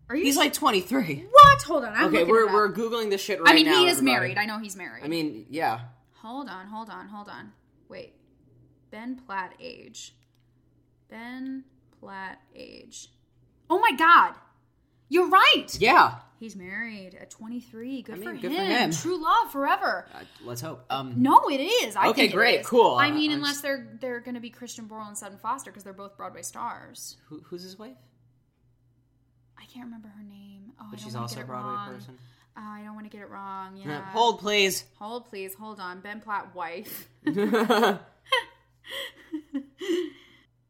[0.09, 0.23] Are you?
[0.23, 1.25] He's like 23.
[1.29, 1.61] what?
[1.63, 1.93] Hold on.
[1.93, 3.51] I'm Okay, we're we're googling this shit right now.
[3.51, 3.79] I mean, now.
[3.79, 4.11] he is everybody.
[4.13, 4.37] married.
[4.37, 5.03] I know he's married.
[5.03, 5.79] I mean, yeah.
[6.13, 7.51] hold on, hold on, hold on.
[7.89, 8.13] Wait,
[8.91, 10.13] Ben Platt age.
[11.09, 11.63] Ben
[11.99, 13.09] Platt age.
[13.69, 14.33] Oh my God,
[15.13, 15.67] you're right.
[15.79, 16.15] Yeah.
[16.39, 18.01] He's married at 23.
[18.01, 18.57] Good, I mean, for, good him.
[18.67, 18.91] for him.
[18.91, 20.07] True love forever.
[20.13, 20.83] Uh, let's hope.
[20.89, 21.95] Um No, it is.
[21.95, 22.67] I Okay, great, is.
[22.67, 22.95] cool.
[22.95, 25.71] I mean, I'm unless just- they're they're going to be Christian Borle and Sutton Foster
[25.71, 27.15] because they're both Broadway stars.
[27.29, 27.95] who, who's his wife?
[29.57, 30.73] I can't remember her name.
[30.81, 31.93] Oh, But she's also a Broadway wrong.
[31.93, 32.17] person.
[32.57, 33.77] Oh, I don't want to get it wrong.
[33.77, 34.01] Yeah.
[34.11, 34.83] Hold, please.
[34.99, 35.55] Hold, please.
[35.55, 36.01] Hold on.
[36.01, 37.07] Ben Platt, wife.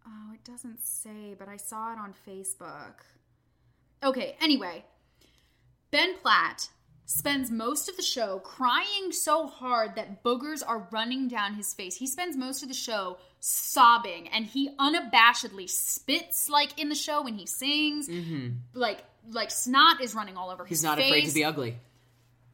[0.06, 2.94] Oh, it doesn't say, but I saw it on Facebook.
[4.04, 4.86] Okay, anyway.
[5.92, 6.70] Ben Platt
[7.06, 11.96] spends most of the show crying so hard that boogers are running down his face.
[11.98, 17.22] He spends most of the show sobbing and he unabashedly spits like in the show
[17.24, 18.08] when he sings.
[18.10, 18.50] Mm-hmm.
[18.74, 21.44] Like like snot is running all over He's his He's not face afraid to be
[21.46, 21.78] ugly.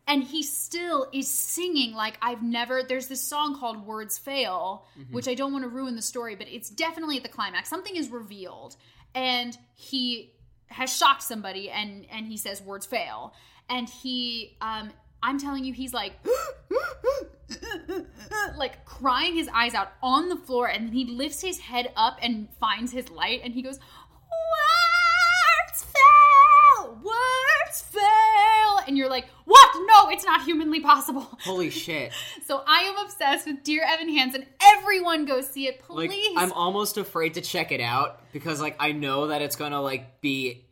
[0.07, 2.83] and he still is singing like I've never.
[2.83, 5.13] There's this song called "Words Fail," mm-hmm.
[5.13, 7.69] which I don't want to ruin the story, but it's definitely at the climax.
[7.69, 8.75] Something is revealed,
[9.15, 10.33] and he
[10.69, 13.33] has shocked somebody and and he says words fail.
[13.69, 16.13] And he um i'm telling you he's like
[18.57, 20.67] like crying his eyes out on the floor.
[20.67, 25.83] And then he lifts his head up and finds his light and he goes words
[25.83, 26.99] fail!
[27.03, 28.79] Words fail!
[28.87, 32.11] And you're like what no it's not humanly possible Holy shit!
[32.45, 34.45] so i am obsessed with dear evan hansen
[34.77, 38.75] everyone go see it Like please I'm almost afraid to check it out because like
[38.79, 40.65] I know that it's gonna like be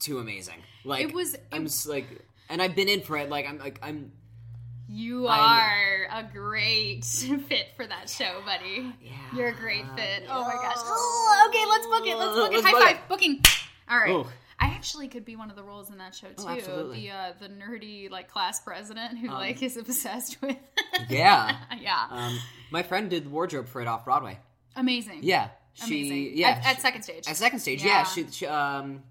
[0.00, 0.54] too amazing.
[0.84, 2.06] Like It was- I'm s- like,
[2.48, 3.28] and I've been in for it.
[3.28, 4.12] Like I'm like I'm.
[4.90, 7.04] You are a great
[7.48, 8.94] fit for that show, buddy.
[9.02, 9.12] Yeah.
[9.34, 10.22] You're a great fit.
[10.30, 10.76] Oh my gosh.
[10.78, 12.16] Oh, okay, let's book it.
[12.16, 12.54] Let's book it.
[12.54, 12.96] Let's High book five.
[12.96, 13.08] it.
[13.08, 13.40] Booking.
[13.90, 14.10] All right.
[14.10, 14.26] Oh.
[14.60, 16.44] I actually could be one of the roles in that show too.
[16.70, 16.88] Oh.
[16.92, 20.56] The uh, the nerdy like class president who Um, like is obsessed with.
[21.08, 21.56] Yeah.
[21.80, 22.06] yeah.
[22.10, 22.38] Um,
[22.72, 24.38] my friend did wardrobe for it off Broadway.
[24.74, 25.20] Amazing.
[25.22, 26.38] Yeah, she Amazing.
[26.38, 27.28] yeah At, at second stage.
[27.28, 27.82] at second stage.
[27.84, 28.04] Yeah, Yeah.
[28.04, 29.02] she, she um.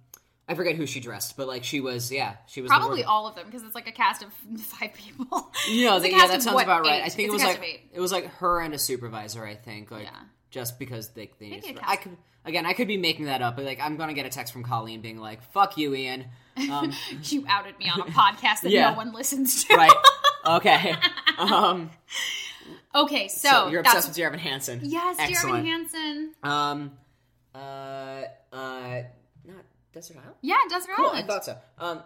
[0.50, 3.36] I forget who she dressed, but like she was, yeah, she was Probably all of
[3.36, 4.32] them because it's like a cast of
[4.62, 5.52] five people.
[5.68, 7.02] It's a the- yeah, that sounds what, about right.
[7.02, 7.06] eight?
[7.06, 9.46] I think It's it was like it was like her and a supervisor.
[9.46, 10.12] I think, like Yeah.
[10.50, 13.66] Just because they they a I could again, I could be making that up, but
[13.66, 16.26] like I'm gonna get a text from Colleen being like, "Fuck you, Ian."
[16.72, 16.92] Um,
[17.24, 18.92] you outed me on a podcast that Yeah.
[18.92, 19.76] no one listens to.
[19.76, 19.92] right?
[20.46, 20.96] Okay.
[21.38, 21.90] Um,
[22.96, 24.80] Okay, so, so you're obsessed with Dear Evan Hansen.
[24.84, 25.66] Yes, dear Evan Excellent.
[25.68, 26.34] Hansen.
[26.42, 26.92] Um,
[27.54, 27.58] uh,
[28.54, 29.02] uh,
[29.46, 30.36] not Desert Island.
[30.42, 31.58] Yeah, Desert Cool, I thought so.
[31.78, 32.02] Um,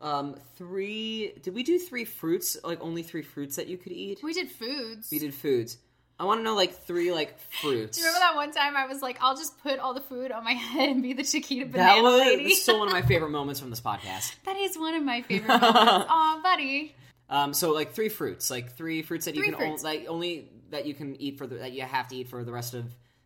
[0.00, 1.32] um, three.
[1.42, 2.56] Did we do three fruits?
[2.62, 4.20] Like only three fruits that you could eat?
[4.22, 5.08] We did foods.
[5.10, 5.78] We did foods.
[6.18, 7.96] I want to know like three like fruits.
[7.98, 10.30] Do you remember that one time I was like, I'll just put all the food
[10.32, 12.50] on my head and be the Chiquita banana That was lady?
[12.54, 14.34] still one of my favorite moments from this podcast.
[14.44, 15.70] that is one of my favorite moments.
[16.08, 16.94] Aw, buddy.
[17.28, 20.86] Um, so like three fruits, like three fruits that you can only, like only that
[20.86, 22.84] you can eat for the that you have to eat for the rest of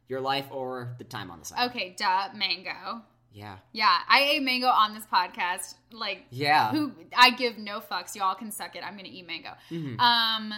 [0.08, 1.68] your life or the time on the side.
[1.70, 3.02] Okay, duh, mango.
[3.32, 3.58] Yeah.
[3.72, 5.74] Yeah, I ate mango on this podcast.
[5.92, 6.70] Like, Yeah.
[6.70, 8.14] who I give no fucks.
[8.16, 8.82] Y'all can suck it.
[8.82, 9.50] I'm gonna eat mango.
[9.70, 9.98] Mhm.
[10.00, 10.54] Um,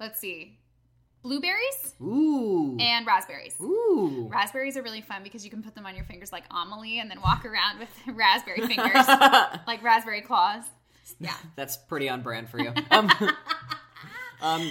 [0.00, 0.58] let's see,
[1.22, 2.76] blueberries Ooh.
[2.80, 3.56] and raspberries.
[3.60, 4.28] Ooh.
[4.30, 7.10] Raspberries are really fun because you can put them on your fingers like Amelie and
[7.10, 9.06] then walk around with raspberry fingers,
[9.66, 10.64] like raspberry claws.
[11.20, 11.34] Yeah.
[11.56, 12.72] That's pretty on brand for you.
[12.90, 13.10] Um,
[14.40, 14.70] um,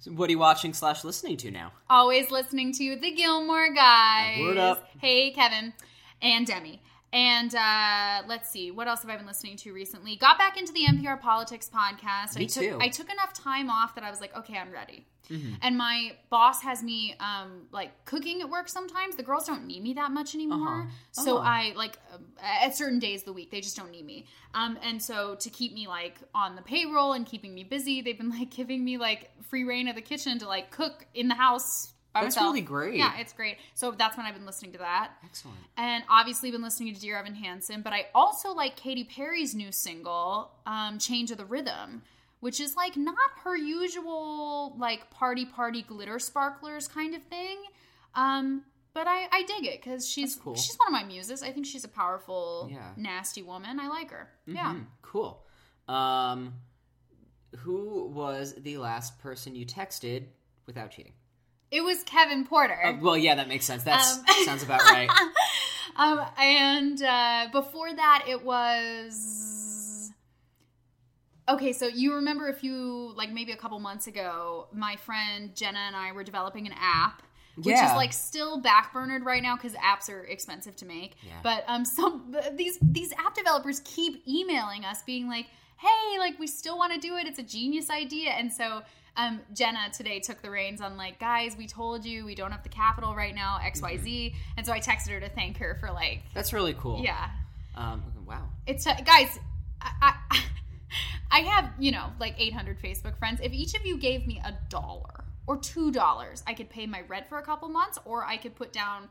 [0.00, 1.72] so what are you watching slash listening to now?
[1.88, 4.40] Always listening to the Gilmore Guys.
[4.40, 4.88] Word up.
[5.00, 5.72] Hey, Kevin
[6.20, 6.82] and Demi.
[7.14, 10.16] And uh, let's see, what else have I been listening to recently?
[10.16, 12.36] Got back into the NPR Politics podcast.
[12.36, 12.78] Me I took, too.
[12.80, 15.06] I took enough time off that I was like, okay, I'm ready.
[15.30, 15.54] Mm-hmm.
[15.62, 19.14] And my boss has me um, like cooking at work sometimes.
[19.14, 20.82] The girls don't need me that much anymore.
[20.82, 21.22] Uh-huh.
[21.22, 21.38] So.
[21.38, 24.26] I like um, at certain days of the week, they just don't need me.
[24.52, 28.18] Um, and so to keep me like on the payroll and keeping me busy, they've
[28.18, 31.36] been like giving me like free reign of the kitchen to like cook in the
[31.36, 31.92] house.
[32.14, 32.52] By That's myself.
[32.54, 32.94] really great.
[32.94, 33.56] Yeah, it's great.
[33.74, 35.10] So that's when I've been listening to that.
[35.24, 35.58] Excellent.
[35.76, 39.72] And obviously been listening to Dear Evan Hansen, but I also like Katy Perry's new
[39.72, 42.02] single, um, Chained to the Rhythm,
[42.38, 47.58] which is like not her usual like party party glitter sparklers kind of thing.
[48.14, 50.54] Um, but I, I dig it because she's cool.
[50.54, 51.42] she's one of my muses.
[51.42, 52.92] I think she's a powerful, Yeah.
[52.96, 53.80] nasty woman.
[53.80, 54.28] I like her.
[54.46, 54.72] Yeah.
[54.74, 54.86] Mhm.
[55.02, 55.42] Cool.
[55.88, 56.54] Um,
[57.58, 60.26] who was the last person you texted
[60.66, 61.12] without cheating?
[61.74, 62.78] It was Kevin Porter.
[62.84, 63.82] Uh, well, yeah, that makes sense.
[63.82, 65.10] That Um, sounds about right.
[65.96, 70.12] um, and uh, before that, it was
[71.48, 71.72] okay.
[71.72, 75.96] So you remember a few, like maybe a couple months ago, my friend Jenna and
[75.96, 77.22] I were developing an app.
[77.56, 77.90] Which Yeah.
[77.90, 81.14] is like still backburnered right now because apps are expensive to make.
[81.22, 81.34] Yeah.
[81.44, 86.48] But um, some these these app developers keep emailing us, being like, "Hey, like we
[86.48, 87.28] still want to do it.
[87.28, 88.82] It's a genius idea." And so
[89.16, 92.62] um, Jenna today took the reins on like, guys, we told you we don't have
[92.62, 94.30] the capital right now, X Y Z.
[94.34, 94.38] Mm-hmm.
[94.56, 97.00] And so I texted her to thank her for like, That's really cool.
[97.02, 97.30] yeah,
[97.76, 98.48] Um, wow.
[98.66, 99.38] it's uh, guys.
[99.80, 100.40] I, I
[101.30, 103.40] I have you know like 800 Facebook friends.
[103.42, 107.02] If each of you gave me a dollar or two dollars, I could pay my
[107.08, 109.08] rent for a couple months, or I could put down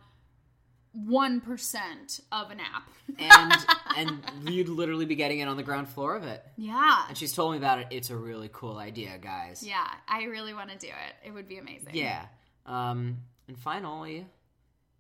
[0.93, 2.89] one percent of an app.
[3.19, 3.53] And
[3.97, 6.43] and you'd literally be getting it on the ground floor of it.
[6.57, 7.87] yeah, And she's told me about it.
[7.91, 9.61] It's a really cool idea, guys.
[9.61, 9.87] yeah.
[10.07, 11.27] I really want to do it.
[11.27, 11.89] It would be amazing.
[11.93, 12.25] Yeah.
[12.65, 14.25] Um, and finally,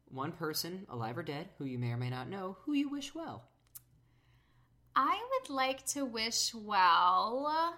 [0.09, 3.15] one person, alive or dead, who you may or may not know, who you wish
[3.15, 3.45] well.
[4.95, 7.75] I would like to wish well.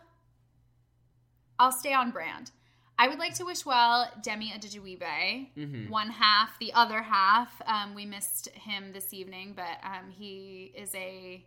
[1.59, 2.51] I'll stay on brand.
[2.97, 5.89] I would like to wish well Demi Adejuyigbe, Mhm.
[5.89, 6.57] one half.
[6.59, 11.43] The other half, um, we missed him this evening, but um, he is a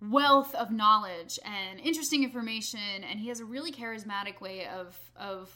[0.00, 5.54] wealth of knowledge and interesting information, and he has a really charismatic way of of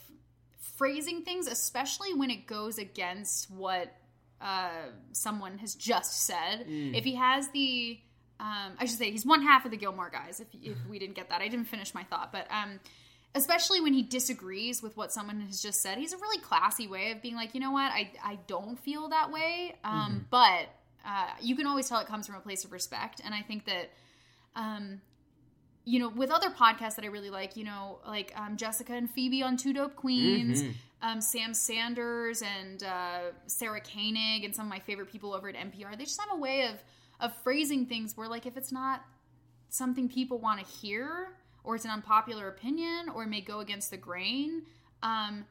[0.59, 3.95] phrasing things, especially when it goes against what
[4.41, 6.67] uh, someone has just said.
[6.69, 6.95] Mm.
[6.97, 7.99] If he has the,
[8.41, 10.41] um, I should say, he's one half of the Gilmore guys.
[10.41, 12.81] If if we didn't get that, I didn't finish my thought, but um,
[13.35, 17.11] especially when he disagrees with what someone has just said, he's a really classy way
[17.13, 20.19] of being like, you know what, I I don't feel that way, um, Mm-hmm.
[20.31, 20.69] but
[21.07, 23.65] uh, you can always tell it comes from a place of respect, and I think
[23.67, 23.91] that.
[24.57, 25.01] Um,
[25.87, 29.11] you know, with other podcasts that I really like, you know, like um, Jessica and
[29.11, 30.73] Phoebe on Two Dope Queens, Mm-hmm.
[31.03, 33.19] um, Sam Sanders and uh,
[33.49, 35.99] Sarah Koenig, and some of my favorite people over at NPR.
[35.99, 36.77] They just have a way of
[37.21, 39.05] of phrasing things where, like, if it's not
[39.69, 41.29] something people want to hear,
[41.65, 44.63] or it's an unpopular opinion, or it may go against the grain,
[45.03, 45.47] um,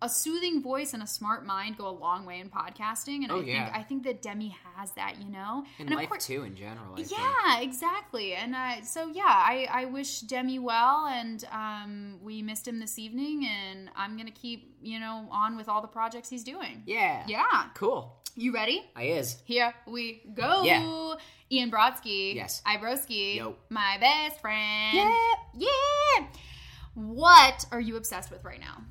[0.00, 3.24] a soothing voice and a smart mind go a long way in podcasting.
[3.24, 3.72] And Oh, I think yeah.
[3.74, 6.92] I think that Demi has that, you know, In and life too, in general.
[6.92, 7.10] I think.
[7.10, 8.34] yeah, exactly.
[8.34, 12.96] And uh, so, yeah, I, I wish Demi well, and um, we missed him this
[12.96, 16.84] evening, and I'm gonna keep you know on with all the projects he's doing.
[16.86, 17.24] Yeah.
[17.26, 18.17] Yeah, Cool.
[18.36, 18.84] You ready?
[18.94, 19.36] I is.
[19.44, 20.62] Here we go.
[20.62, 21.14] Yeah.
[21.50, 22.34] Ian Brodsky.
[22.34, 22.62] Yes.
[22.66, 23.36] Ibroski.
[23.36, 23.56] Yo.
[23.70, 24.96] My best friend.
[24.96, 25.14] Yeah.
[25.56, 26.26] Yeah.
[26.94, 28.82] What are you obsessed with right now?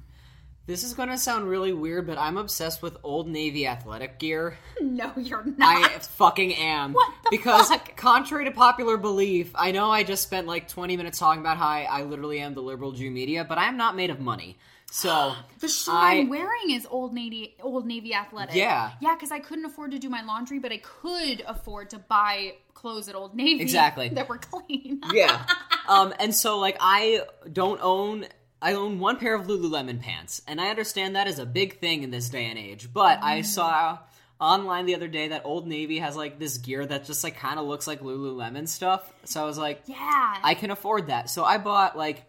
[0.66, 4.58] This is going to sound really weird, but I'm obsessed with Old Navy athletic gear.
[4.82, 5.94] No, you're not.
[5.94, 6.94] I fucking am.
[6.94, 7.96] What the because fuck?
[7.96, 11.68] contrary to popular belief, I know I just spent like 20 minutes talking about how
[11.68, 14.58] I, I literally am the liberal Jew media, but I am not made of money.
[14.92, 18.56] So The shirt I- I'm wearing is Old Navy, Old Navy athletic.
[18.56, 18.92] Yeah.
[19.02, 22.56] yeah, because I couldn't afford to do my laundry, but I could afford to buy
[22.74, 23.62] clothes at Old Navy.
[23.68, 24.10] Exactly.
[24.10, 25.02] that were clean.
[25.14, 25.46] yeah.
[25.88, 27.22] Um, and so like I
[27.52, 28.26] don't own
[28.62, 32.02] I own one pair of Lululemon pants, and I understand that is a big thing
[32.02, 32.92] in this day and age.
[32.92, 34.00] But I saw
[34.40, 37.60] online the other day that Old Navy has like this gear that just like kind
[37.60, 39.12] of looks like Lululemon stuff.
[39.26, 41.30] So I was like, yeah, I can afford that.
[41.30, 42.24] So I bought like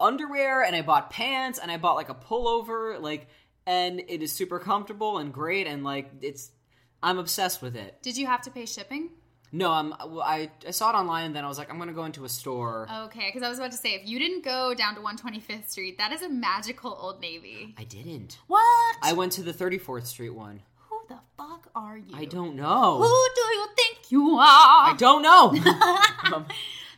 [0.00, 3.28] underwear and I bought pants and I bought like a pullover, like,
[3.66, 6.50] and it is super comfortable and great and like it's.
[7.02, 7.98] I'm obsessed with it.
[8.00, 9.10] Did you have to pay shipping?
[9.52, 9.90] No, I'm.
[9.90, 12.24] Well, I I saw it online and then I was like, I'm gonna go into
[12.24, 12.88] a store.
[13.04, 15.98] Okay, because I was about to say, if you didn't go down to 125th Street,
[15.98, 17.72] that is a magical Old Navy.
[17.78, 18.38] I didn't.
[18.48, 18.96] What?
[19.00, 20.62] I went to the 34th Street one.
[20.88, 22.16] Who the fuck are you?
[22.16, 22.98] I don't know.
[22.98, 24.90] Who do you think you are?
[24.90, 25.54] I don't know.
[26.34, 26.46] um,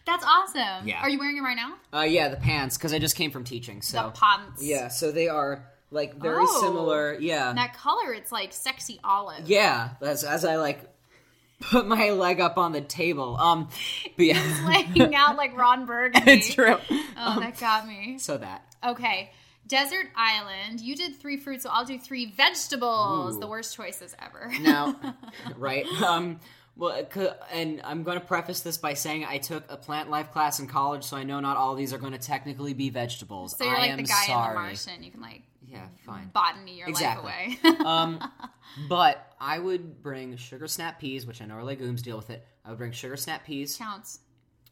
[0.06, 0.86] That's awesome.
[0.88, 1.00] Yeah.
[1.02, 1.74] Are you wearing it right now?
[1.98, 3.82] uh, yeah, the pants because I just came from teaching.
[3.82, 4.62] So the pants.
[4.62, 6.60] yeah, so they are like very Oh.
[6.62, 7.16] similar.
[7.18, 9.48] Yeah, that color, it's like sexy olive.
[9.48, 9.90] yeah.
[10.00, 10.80] As as I like
[11.60, 13.36] put my leg up on the table.
[13.36, 13.68] Um,
[14.16, 16.30] but yeah, Laying out like Ron Burgundy.
[16.32, 16.76] it's true.
[17.18, 18.18] Oh, that got me.
[18.18, 19.30] So that Okay.
[19.68, 20.80] Desert Island.
[20.80, 23.36] You did three fruits, so I'll do three vegetables.
[23.36, 23.40] Ooh.
[23.40, 24.52] The worst choices ever.
[24.60, 24.94] now,
[25.56, 25.84] right?
[26.02, 26.38] Um,
[26.76, 27.06] well,
[27.52, 30.66] and I'm going to preface this by saying I took a plant life class in
[30.66, 33.56] college, so I know not all these are going to technically be vegetables.
[33.56, 34.48] so you're I like am the guy sorry.
[34.48, 35.02] in The Martian.
[35.02, 36.30] You can like Yeah, fine.
[36.34, 37.32] botany your Exactly.
[37.32, 37.76] life away.
[37.84, 38.30] um,
[38.88, 42.02] but I would bring sugar snap peas, which I know are legumes.
[42.02, 42.46] Deal with it.
[42.64, 43.76] I would bring sugar snap peas.
[43.76, 44.20] Counts.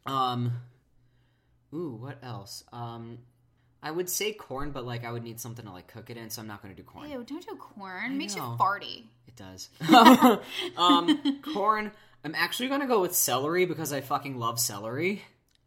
[0.07, 0.52] Um,
[1.72, 2.64] ooh, what else?
[2.72, 3.18] Um,
[3.82, 6.30] I would say corn, but like I would need something to like cook it in,
[6.30, 7.09] so I'm not going to do corn.
[7.11, 8.12] Ew, don't do corn.
[8.12, 8.57] It makes you know.
[8.59, 9.05] farty.
[9.37, 9.68] It does.
[10.76, 11.91] um, corn.
[12.24, 15.22] I'm actually going to go with celery because I fucking love celery.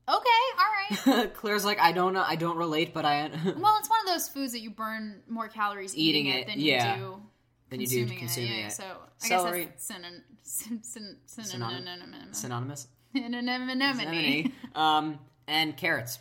[0.09, 1.34] Okay, all right.
[1.34, 4.30] Claire's like, I don't know, I don't relate, but I Well, it's one of those
[4.30, 6.95] foods that you burn more calories eating, Eating it, than yeah.
[6.95, 7.22] you do
[7.70, 8.57] then you do consuming, consuming it.
[8.59, 8.72] Yeah, it.
[8.72, 8.84] So
[9.24, 9.65] I Celery.
[9.65, 12.34] guess that's synon- syn- syn- Synonym- synonym.
[12.34, 12.88] synonymous.
[13.13, 13.70] Synonym.
[13.70, 14.53] Anemone.
[14.76, 16.20] um, and carrots.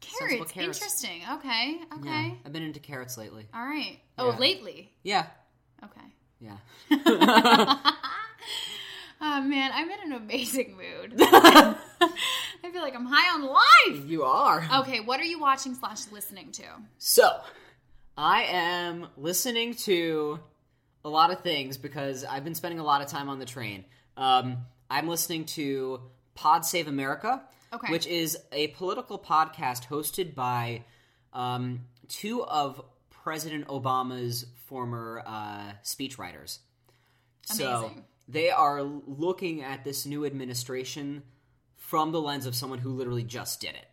[0.00, 0.50] Carrots.
[0.52, 0.78] Carrots.
[0.78, 1.20] Interesting.
[1.34, 1.76] Okay.
[1.78, 2.38] Yeah, Okay.
[2.46, 3.46] I've been into carrots lately.
[3.52, 3.98] All right.
[4.16, 4.38] Oh, Yeah.
[4.38, 4.92] lately.
[5.02, 5.26] Yeah.
[6.40, 6.56] Yeah.
[9.20, 11.14] oh man, I'm in an amazing mood.
[11.20, 11.76] I
[12.72, 14.08] feel like I'm high on life.
[14.08, 14.66] you are.
[14.80, 16.62] Okay, what are you watching slash listening to?
[16.98, 17.28] So,
[18.16, 20.40] I am listening to
[21.04, 23.84] a lot of things because I've been spending a lot of time on the train.
[24.16, 24.58] Um,
[24.90, 26.00] I'm listening to
[26.34, 27.92] Pod Save America, Okay.
[27.92, 30.84] which is a political podcast hosted by
[31.32, 32.82] um, two of
[33.22, 36.58] President Obama's former uh, speechwriters.
[37.42, 37.90] So
[38.28, 41.22] they are looking at this new administration
[41.76, 43.86] from the lens of someone who literally just did it.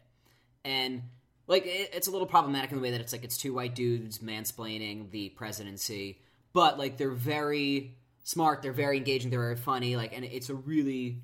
[0.63, 1.03] And
[1.47, 3.73] like it, it's a little problematic in the way that it's like it's two white
[3.73, 6.21] dudes mansplaining the presidency,
[6.53, 10.55] but like they're very smart, they're very engaging, they're very funny, like and it's a
[10.55, 11.21] really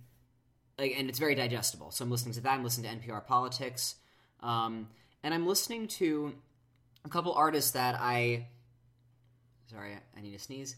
[0.80, 1.92] like and it's very digestible.
[1.92, 2.54] So I'm listening to that.
[2.54, 3.96] I'm listening to NPR politics,
[4.42, 4.88] um,
[5.22, 6.34] and I'm listening to
[7.06, 8.48] a couple artists that I.
[9.70, 10.76] Sorry, I need to sneeze.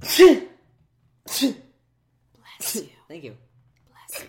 [0.00, 0.18] Bless
[2.74, 2.88] you.
[3.08, 3.36] Thank you.
[3.88, 4.28] Bless you.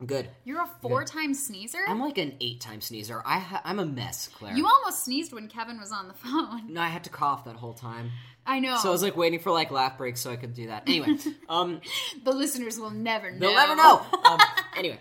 [0.00, 0.28] I'm Good.
[0.44, 1.78] You're a four-time sneezer.
[1.86, 3.22] I'm like an eight-time sneezer.
[3.24, 4.56] I ha- I'm a mess, Claire.
[4.56, 6.72] you almost sneezed when Kevin was on the phone.
[6.72, 8.10] no, I had to cough that whole time.
[8.44, 8.76] I know.
[8.78, 10.82] So I was like waiting for like laugh breaks so I could do that.
[10.88, 11.16] Anyway,
[11.48, 11.80] um,
[12.24, 13.38] the listeners will never know.
[13.38, 14.02] they'll never know.
[14.24, 14.38] Um,
[14.76, 14.98] anyway,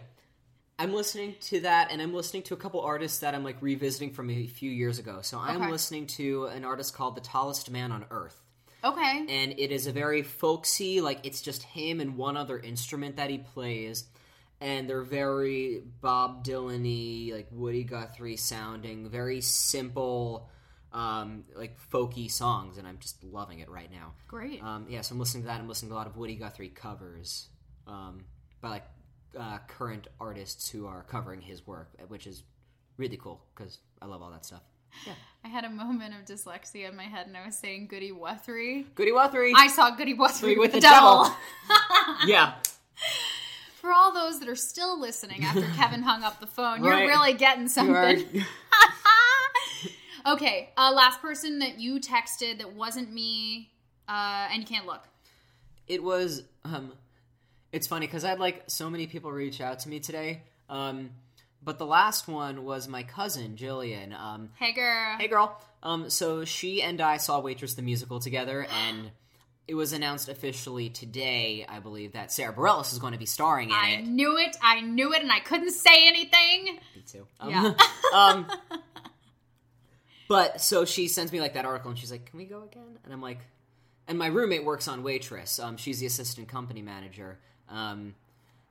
[0.81, 4.11] I'm listening to that, and I'm listening to a couple artists that I'm like revisiting
[4.13, 5.19] from a few years ago.
[5.21, 5.71] So I'm Okay.
[5.71, 8.41] listening to an artist called The Tallest Man on Earth.
[8.83, 9.25] Okay.
[9.29, 13.29] and it is a very folksy like it's just him and one other instrument that
[13.29, 14.05] he plays
[14.59, 20.49] and they're very bob dylan-y like woody guthrie sounding very simple
[20.93, 24.63] um, like folky songs and i'm just loving it right now Great.
[24.63, 26.69] um, yeah so i'm listening to that i'm listening to a lot of woody guthrie
[26.69, 27.49] covers
[27.85, 28.25] um,
[28.61, 28.85] by like
[29.39, 32.43] uh, current artists who are covering his work which is
[32.97, 34.61] really cool because i love all that stuff
[35.07, 35.13] Yeah.
[35.43, 38.85] I had a moment of dyslexia in my head, and I was saying Goody Wuthrie.
[38.93, 41.23] goody guthrie I saw Goody Wuthrie with, With the, the devil.
[41.23, 41.35] devil.
[42.27, 42.55] yeah
[43.79, 47.33] For all those that are still listening after Kevin hung up the phone, you're really
[47.33, 48.43] getting something.
[50.27, 53.71] okay, uh, last person that you texted that wasn't me,
[54.07, 55.01] uh, and you can't look.
[55.87, 56.91] it was um
[57.71, 61.09] it's funny because i had like so many people reach out to me today um
[61.63, 65.15] but the last one was my cousin jillian um Hey, girl.
[65.19, 69.11] hey girl um so she and i saw waitress the musical together and
[69.67, 73.69] it was announced officially today i believe that sara bareilles is going to be starring
[73.69, 74.55] in I it knew it.
[74.61, 76.79] I knew it, and I couldn't say anything.
[76.95, 77.25] Me too.
[77.39, 77.73] Um, Yeah.
[78.13, 78.45] um,
[80.27, 82.97] but so she sends me like that article, and she's like, "Can we go again?"
[83.03, 83.39] And I'm like,
[84.07, 85.59] and my roommate works on Waitress.
[85.59, 87.39] Um, she's the assistant company manager.
[87.71, 88.15] Um,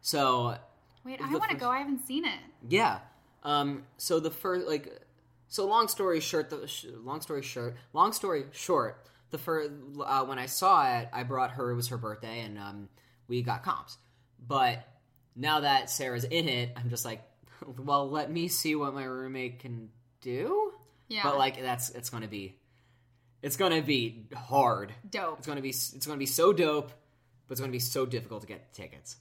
[0.00, 0.56] so
[1.04, 1.70] Wait, I want to go.
[1.70, 2.38] I haven't seen it.
[2.68, 2.98] yeah.
[3.42, 5.00] Um, so the first like,
[5.48, 9.70] so long story short, the sh- long story short, long story short, the first
[10.04, 11.70] uh, when I saw it, I brought her.
[11.70, 12.88] It was her birthday, and um,
[13.28, 13.96] we got comps.
[14.46, 14.86] But
[15.34, 17.22] now that Sara's in it, I'm just like,
[17.78, 19.88] well, let me see what my roommate can
[20.20, 20.72] do.
[21.08, 21.22] Yeah.
[21.22, 22.56] But like, that's it's gonna be,
[23.42, 24.92] it's gonna be hard.
[25.08, 25.38] Dope.
[25.38, 26.92] It's gonna be it's gonna be so dope,
[27.50, 29.16] but it's gonna be so difficult to get tickets.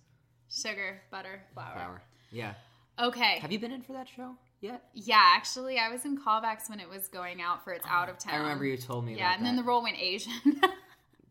[0.52, 1.74] Sugar, butter, flour.
[1.74, 2.02] Flower.
[2.32, 2.54] Yeah.
[3.00, 3.40] Okay.
[3.40, 4.84] Have you been in for that show yet?
[4.94, 8.10] Yeah, actually, I was in callbacks when it was going out for its ah, out
[8.10, 8.36] of town.
[8.36, 9.18] I remember you told me.
[9.18, 10.32] Yeah, and then the role went Asian.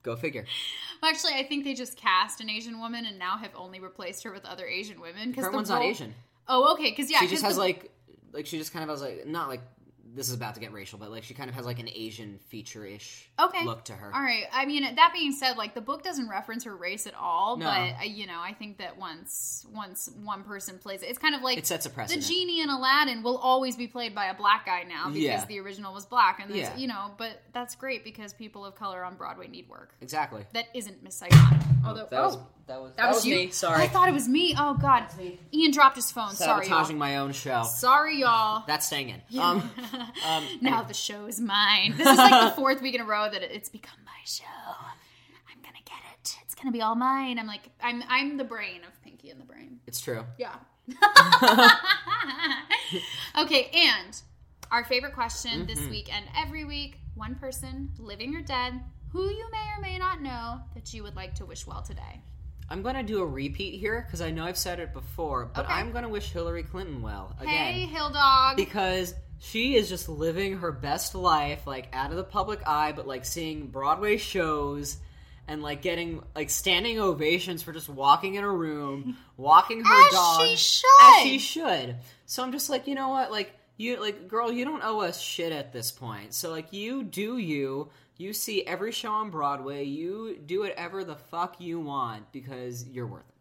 [0.02, 0.44] Go figure.
[1.00, 4.24] well, actually, I think they just cast an Asian woman and now have only replaced
[4.24, 5.30] her with other Asian women.
[5.30, 5.78] Because the one's role...
[5.78, 6.16] not Asian.
[6.48, 6.90] Oh, okay.
[6.90, 7.92] Because yeah, she just has the- like,
[8.32, 9.60] like she just kind of has like not like
[10.14, 12.38] this is about to get racial, but like she kind of has like an Asian
[12.48, 13.64] feature ish Okay.
[13.64, 14.10] look to her.
[14.14, 14.44] All right.
[14.52, 17.66] I mean, that being said, like the book doesn't reference her race at all, No.
[17.66, 21.34] but uh, you know, I think that once once one person plays it, it's kind
[21.34, 22.26] of like It sets a precedent.
[22.26, 25.44] the genie in Aladdin will always be played by a black guy now because Yeah.
[25.44, 26.76] the original was black, and there's, Yeah.
[26.76, 29.94] you know, but that's great because people of color on Broadway need work.
[30.00, 30.44] Exactly.
[30.54, 31.60] That isn't Miss Saigon.
[31.86, 33.34] Although, that was oh, that was that, was, you.
[33.36, 33.50] me.
[33.50, 34.54] Sorry, I thought it was me.
[34.58, 35.04] Oh God,
[35.54, 36.32] Ian dropped his phone.
[36.34, 36.98] Sorry, sabotaging y'all.
[36.98, 37.62] my own show.
[37.62, 38.64] Sorry, y'all.
[38.66, 39.38] That's staying in.
[39.40, 39.70] Um,
[40.26, 41.94] um, now the show is mine.
[41.96, 44.44] This is like the fourth week in a row that it's become my show.
[45.50, 46.36] I'm gonna get it.
[46.44, 47.38] It's gonna be all mine.
[47.38, 49.80] I'm like, I'm I'm the brain of Pinky and the Brain.
[49.86, 50.24] it's true.
[50.38, 50.54] Yeah.
[53.38, 54.20] okay, and
[54.70, 55.90] our favorite question this Mm-hmm.
[55.90, 58.80] week and every week: one person, living or dead,
[59.12, 62.22] who you may or may not know that you would like to wish well today.
[62.70, 65.72] I'm gonna do a repeat here because I know I've said it before, but Okay.
[65.74, 67.54] I'm gonna wish Hillary Clinton well again.
[67.74, 68.56] Hey, Hill Dog.
[68.56, 73.06] because she is just living her best life like out of the public eye but
[73.06, 74.96] like seeing broadway shows
[75.46, 80.12] and like getting like standing ovations for just walking in a room walking her As
[80.12, 80.84] dog she should.
[81.14, 81.96] as she should.
[82.26, 83.30] So i'm just like you know what?
[83.30, 86.34] Like you like girl you don't owe us shit at this point.
[86.34, 87.88] So like you do you.
[88.18, 89.84] You see every show on broadway.
[89.84, 93.37] You do whatever the fuck you want because you're worth it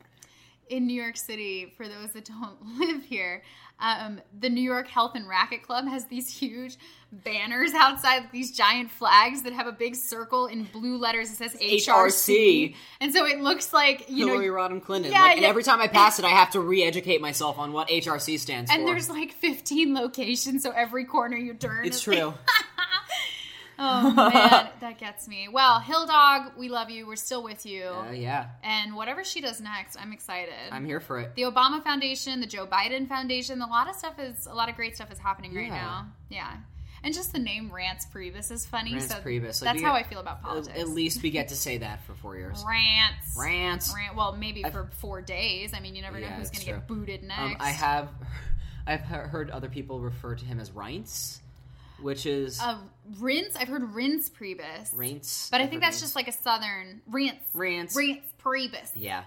[0.69, 3.43] in New York City, for those that don't live here,
[3.79, 6.77] um, the New York Health and Racket Club has these huge
[7.11, 11.61] banners outside, these giant flags that have a big circle in blue letters that says
[11.61, 11.85] HRC.
[11.85, 12.75] HRC.
[12.99, 15.11] And so it looks like, you Hillary know, Rodham Clinton.
[15.11, 15.49] Yeah, like, and yeah.
[15.49, 18.81] every time I pass it, I have to re-educate myself on what HRC stands and
[18.81, 18.87] for.
[18.87, 21.85] And there's like 15 locations, so every corner you turn.
[21.85, 22.33] It's true.
[23.79, 25.47] oh, man, that gets me.
[25.47, 27.07] Well, Hill Dog, we love you.
[27.07, 27.85] We're still with you.
[27.85, 30.53] Uh, yeah, and whatever she does next, I'm excited.
[30.71, 31.35] I'm here for it.
[31.35, 34.75] the Obama Foundation, the Joe Biden Foundation, a lot of stuff is a lot of
[34.75, 36.07] great stuff is happening right now.
[36.29, 36.57] Yeah.
[37.03, 38.93] And just the name Rance Priebus is funny.
[38.93, 39.61] Rance so Priebus.
[39.61, 40.77] Like, that's how I feel about politics.
[40.77, 42.63] at least we get to say that for four years.
[42.67, 43.37] Rants.
[43.37, 43.93] Rants.
[43.95, 44.15] Rant.
[44.15, 45.73] Well, maybe for four days.
[45.73, 47.41] I mean, you never know who's going to get booted next.
[47.41, 48.09] Um, I have,
[48.87, 51.39] I've heard other people refer to him as Reince,
[52.01, 52.77] which is Uh,
[53.19, 53.55] rinse.
[53.55, 54.93] I've heard rinse Priebus.
[54.93, 55.49] Reince.
[55.51, 56.01] But I think that's Reince.
[56.01, 57.39] just like a southern rinse.
[57.53, 57.95] Rance.
[57.95, 58.91] Rinse Priebus.
[58.95, 59.23] Yeah.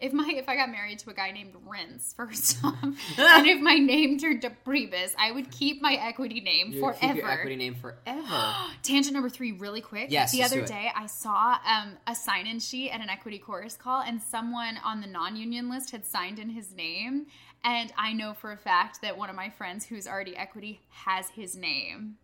[0.00, 3.60] if my if I got married to a guy named Rince, first off, and if
[3.60, 6.98] my name turned to Priebus, I would keep my equity name You forever.
[7.00, 8.54] keep your equity name forever.
[8.82, 10.06] Tangent number three, really quick.
[10.10, 13.76] Yes, The other day, I saw um, a sign in sheet at an equity chorus
[13.76, 17.26] call, and someone on the non union list had signed in his name.
[17.64, 21.28] And I know for a fact that one of my friends who's already equity has
[21.30, 22.16] his name.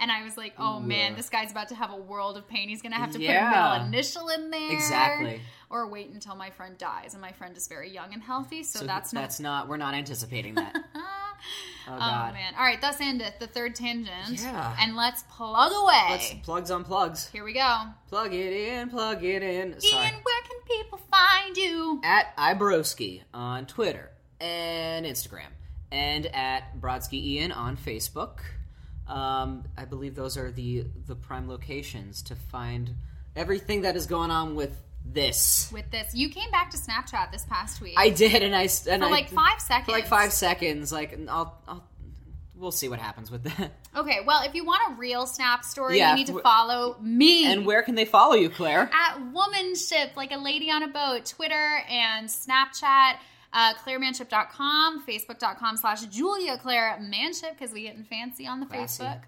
[0.00, 2.68] And I was like, oh man, this guy's about to have a world of pain.
[2.68, 3.48] He's going to have to put Yeah.
[3.48, 4.70] a middle initial in there.
[4.72, 5.40] Exactly.
[5.70, 7.14] Or wait until my friend dies.
[7.14, 9.22] And my friend is very young and healthy, so, So that's not.
[9.22, 9.68] that's not.
[9.68, 10.76] We're not anticipating that.
[10.94, 11.04] oh,
[11.88, 12.34] Oh God.
[12.34, 12.54] man.
[12.56, 14.40] All right, thus endeth the third tangent.
[14.40, 14.76] Yeah.
[14.80, 16.06] And let's plug away.
[16.10, 17.28] Let's plugs on plugs.
[17.28, 17.82] Here we go.
[18.08, 18.90] Plug it in.
[18.90, 19.80] Plug it in.
[19.80, 20.04] Sorry.
[20.06, 22.00] Ian, where can people find you?
[22.04, 24.10] at Ibroski on Twitter
[24.40, 25.50] and Instagram,
[25.90, 28.40] and at Brodsky Ian on Facebook.
[29.06, 32.94] Um, I believe those are the the prime locations to find
[33.34, 35.70] everything that is going on with this.
[35.72, 37.94] With this, you came back to Snapchat this past week.
[37.96, 39.86] I did, and I and for I, like five seconds.
[39.86, 40.92] for like five seconds.
[40.92, 41.84] Like I'll, I'll
[42.54, 43.72] we'll see what happens with that.
[43.96, 47.50] Okay, well, if you want a real Snap story, Yeah, you need to follow me.
[47.50, 48.82] And where can they follow you, Claire?
[48.92, 53.14] at womanship, like a lady on a boat, Twitter and Snapchat,
[53.52, 59.02] uh, clairemanship.com, facebook.com slash Julia Claire Manship, because we getting fancy on the Classy.
[59.02, 59.22] Facebook.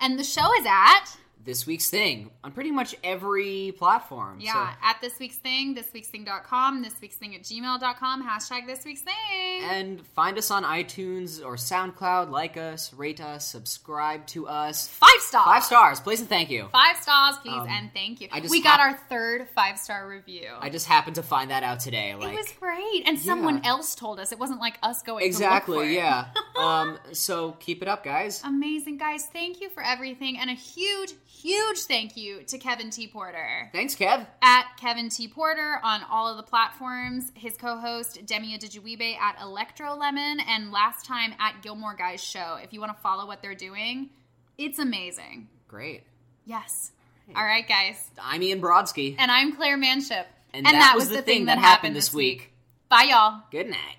[0.00, 1.06] And the show is at,
[1.42, 4.40] This week's thing on pretty much every platform.
[4.40, 9.00] yeah, So- at this week's thing, thisweeksthing.com, this week's thing at gmail.com, hashtag this week's
[9.02, 9.62] thing.
[9.62, 12.30] And find us on iTunes or SoundCloud.
[12.30, 14.86] Like us, rate us, subscribe to us.
[14.88, 15.44] Five stars.
[15.46, 16.68] Five stars, please and thank you.
[16.72, 18.28] Five stars, please, Um, and thank you.
[18.30, 20.48] I just we got our third five star review.
[20.60, 22.14] I just happened to find that out today.
[22.14, 24.32] Like it was great, and someone else told us.
[24.32, 26.26] It wasn't like us going to look for exactly, yeah.
[26.58, 28.42] um, so keep it up, guys.
[28.44, 29.26] Amazing, guys.
[29.26, 30.38] Thank you for everything.
[30.38, 33.06] And a huge, huge thank you to Kevin T.
[33.06, 33.70] Porter.
[33.72, 34.26] Thanks, Kev.
[34.42, 35.28] At Kevin T.
[35.28, 37.32] Porter on all of the platforms.
[37.34, 40.40] His co host, Demi Adejuyigbe at Electrolemon.
[40.46, 42.58] And last time at Gilmore Guys Show.
[42.62, 44.10] If you want to follow what they're doing,
[44.58, 45.48] it's amazing.
[45.68, 46.02] Great.
[46.44, 46.92] Yes.
[47.36, 48.10] All right, guys.
[48.20, 49.14] I'm Ian Brodsky.
[49.18, 50.26] And I'm Claire Manship.
[50.52, 52.52] And that was the thing that happened this week.
[52.88, 53.42] Bye, y'all.
[53.52, 53.96] Good night.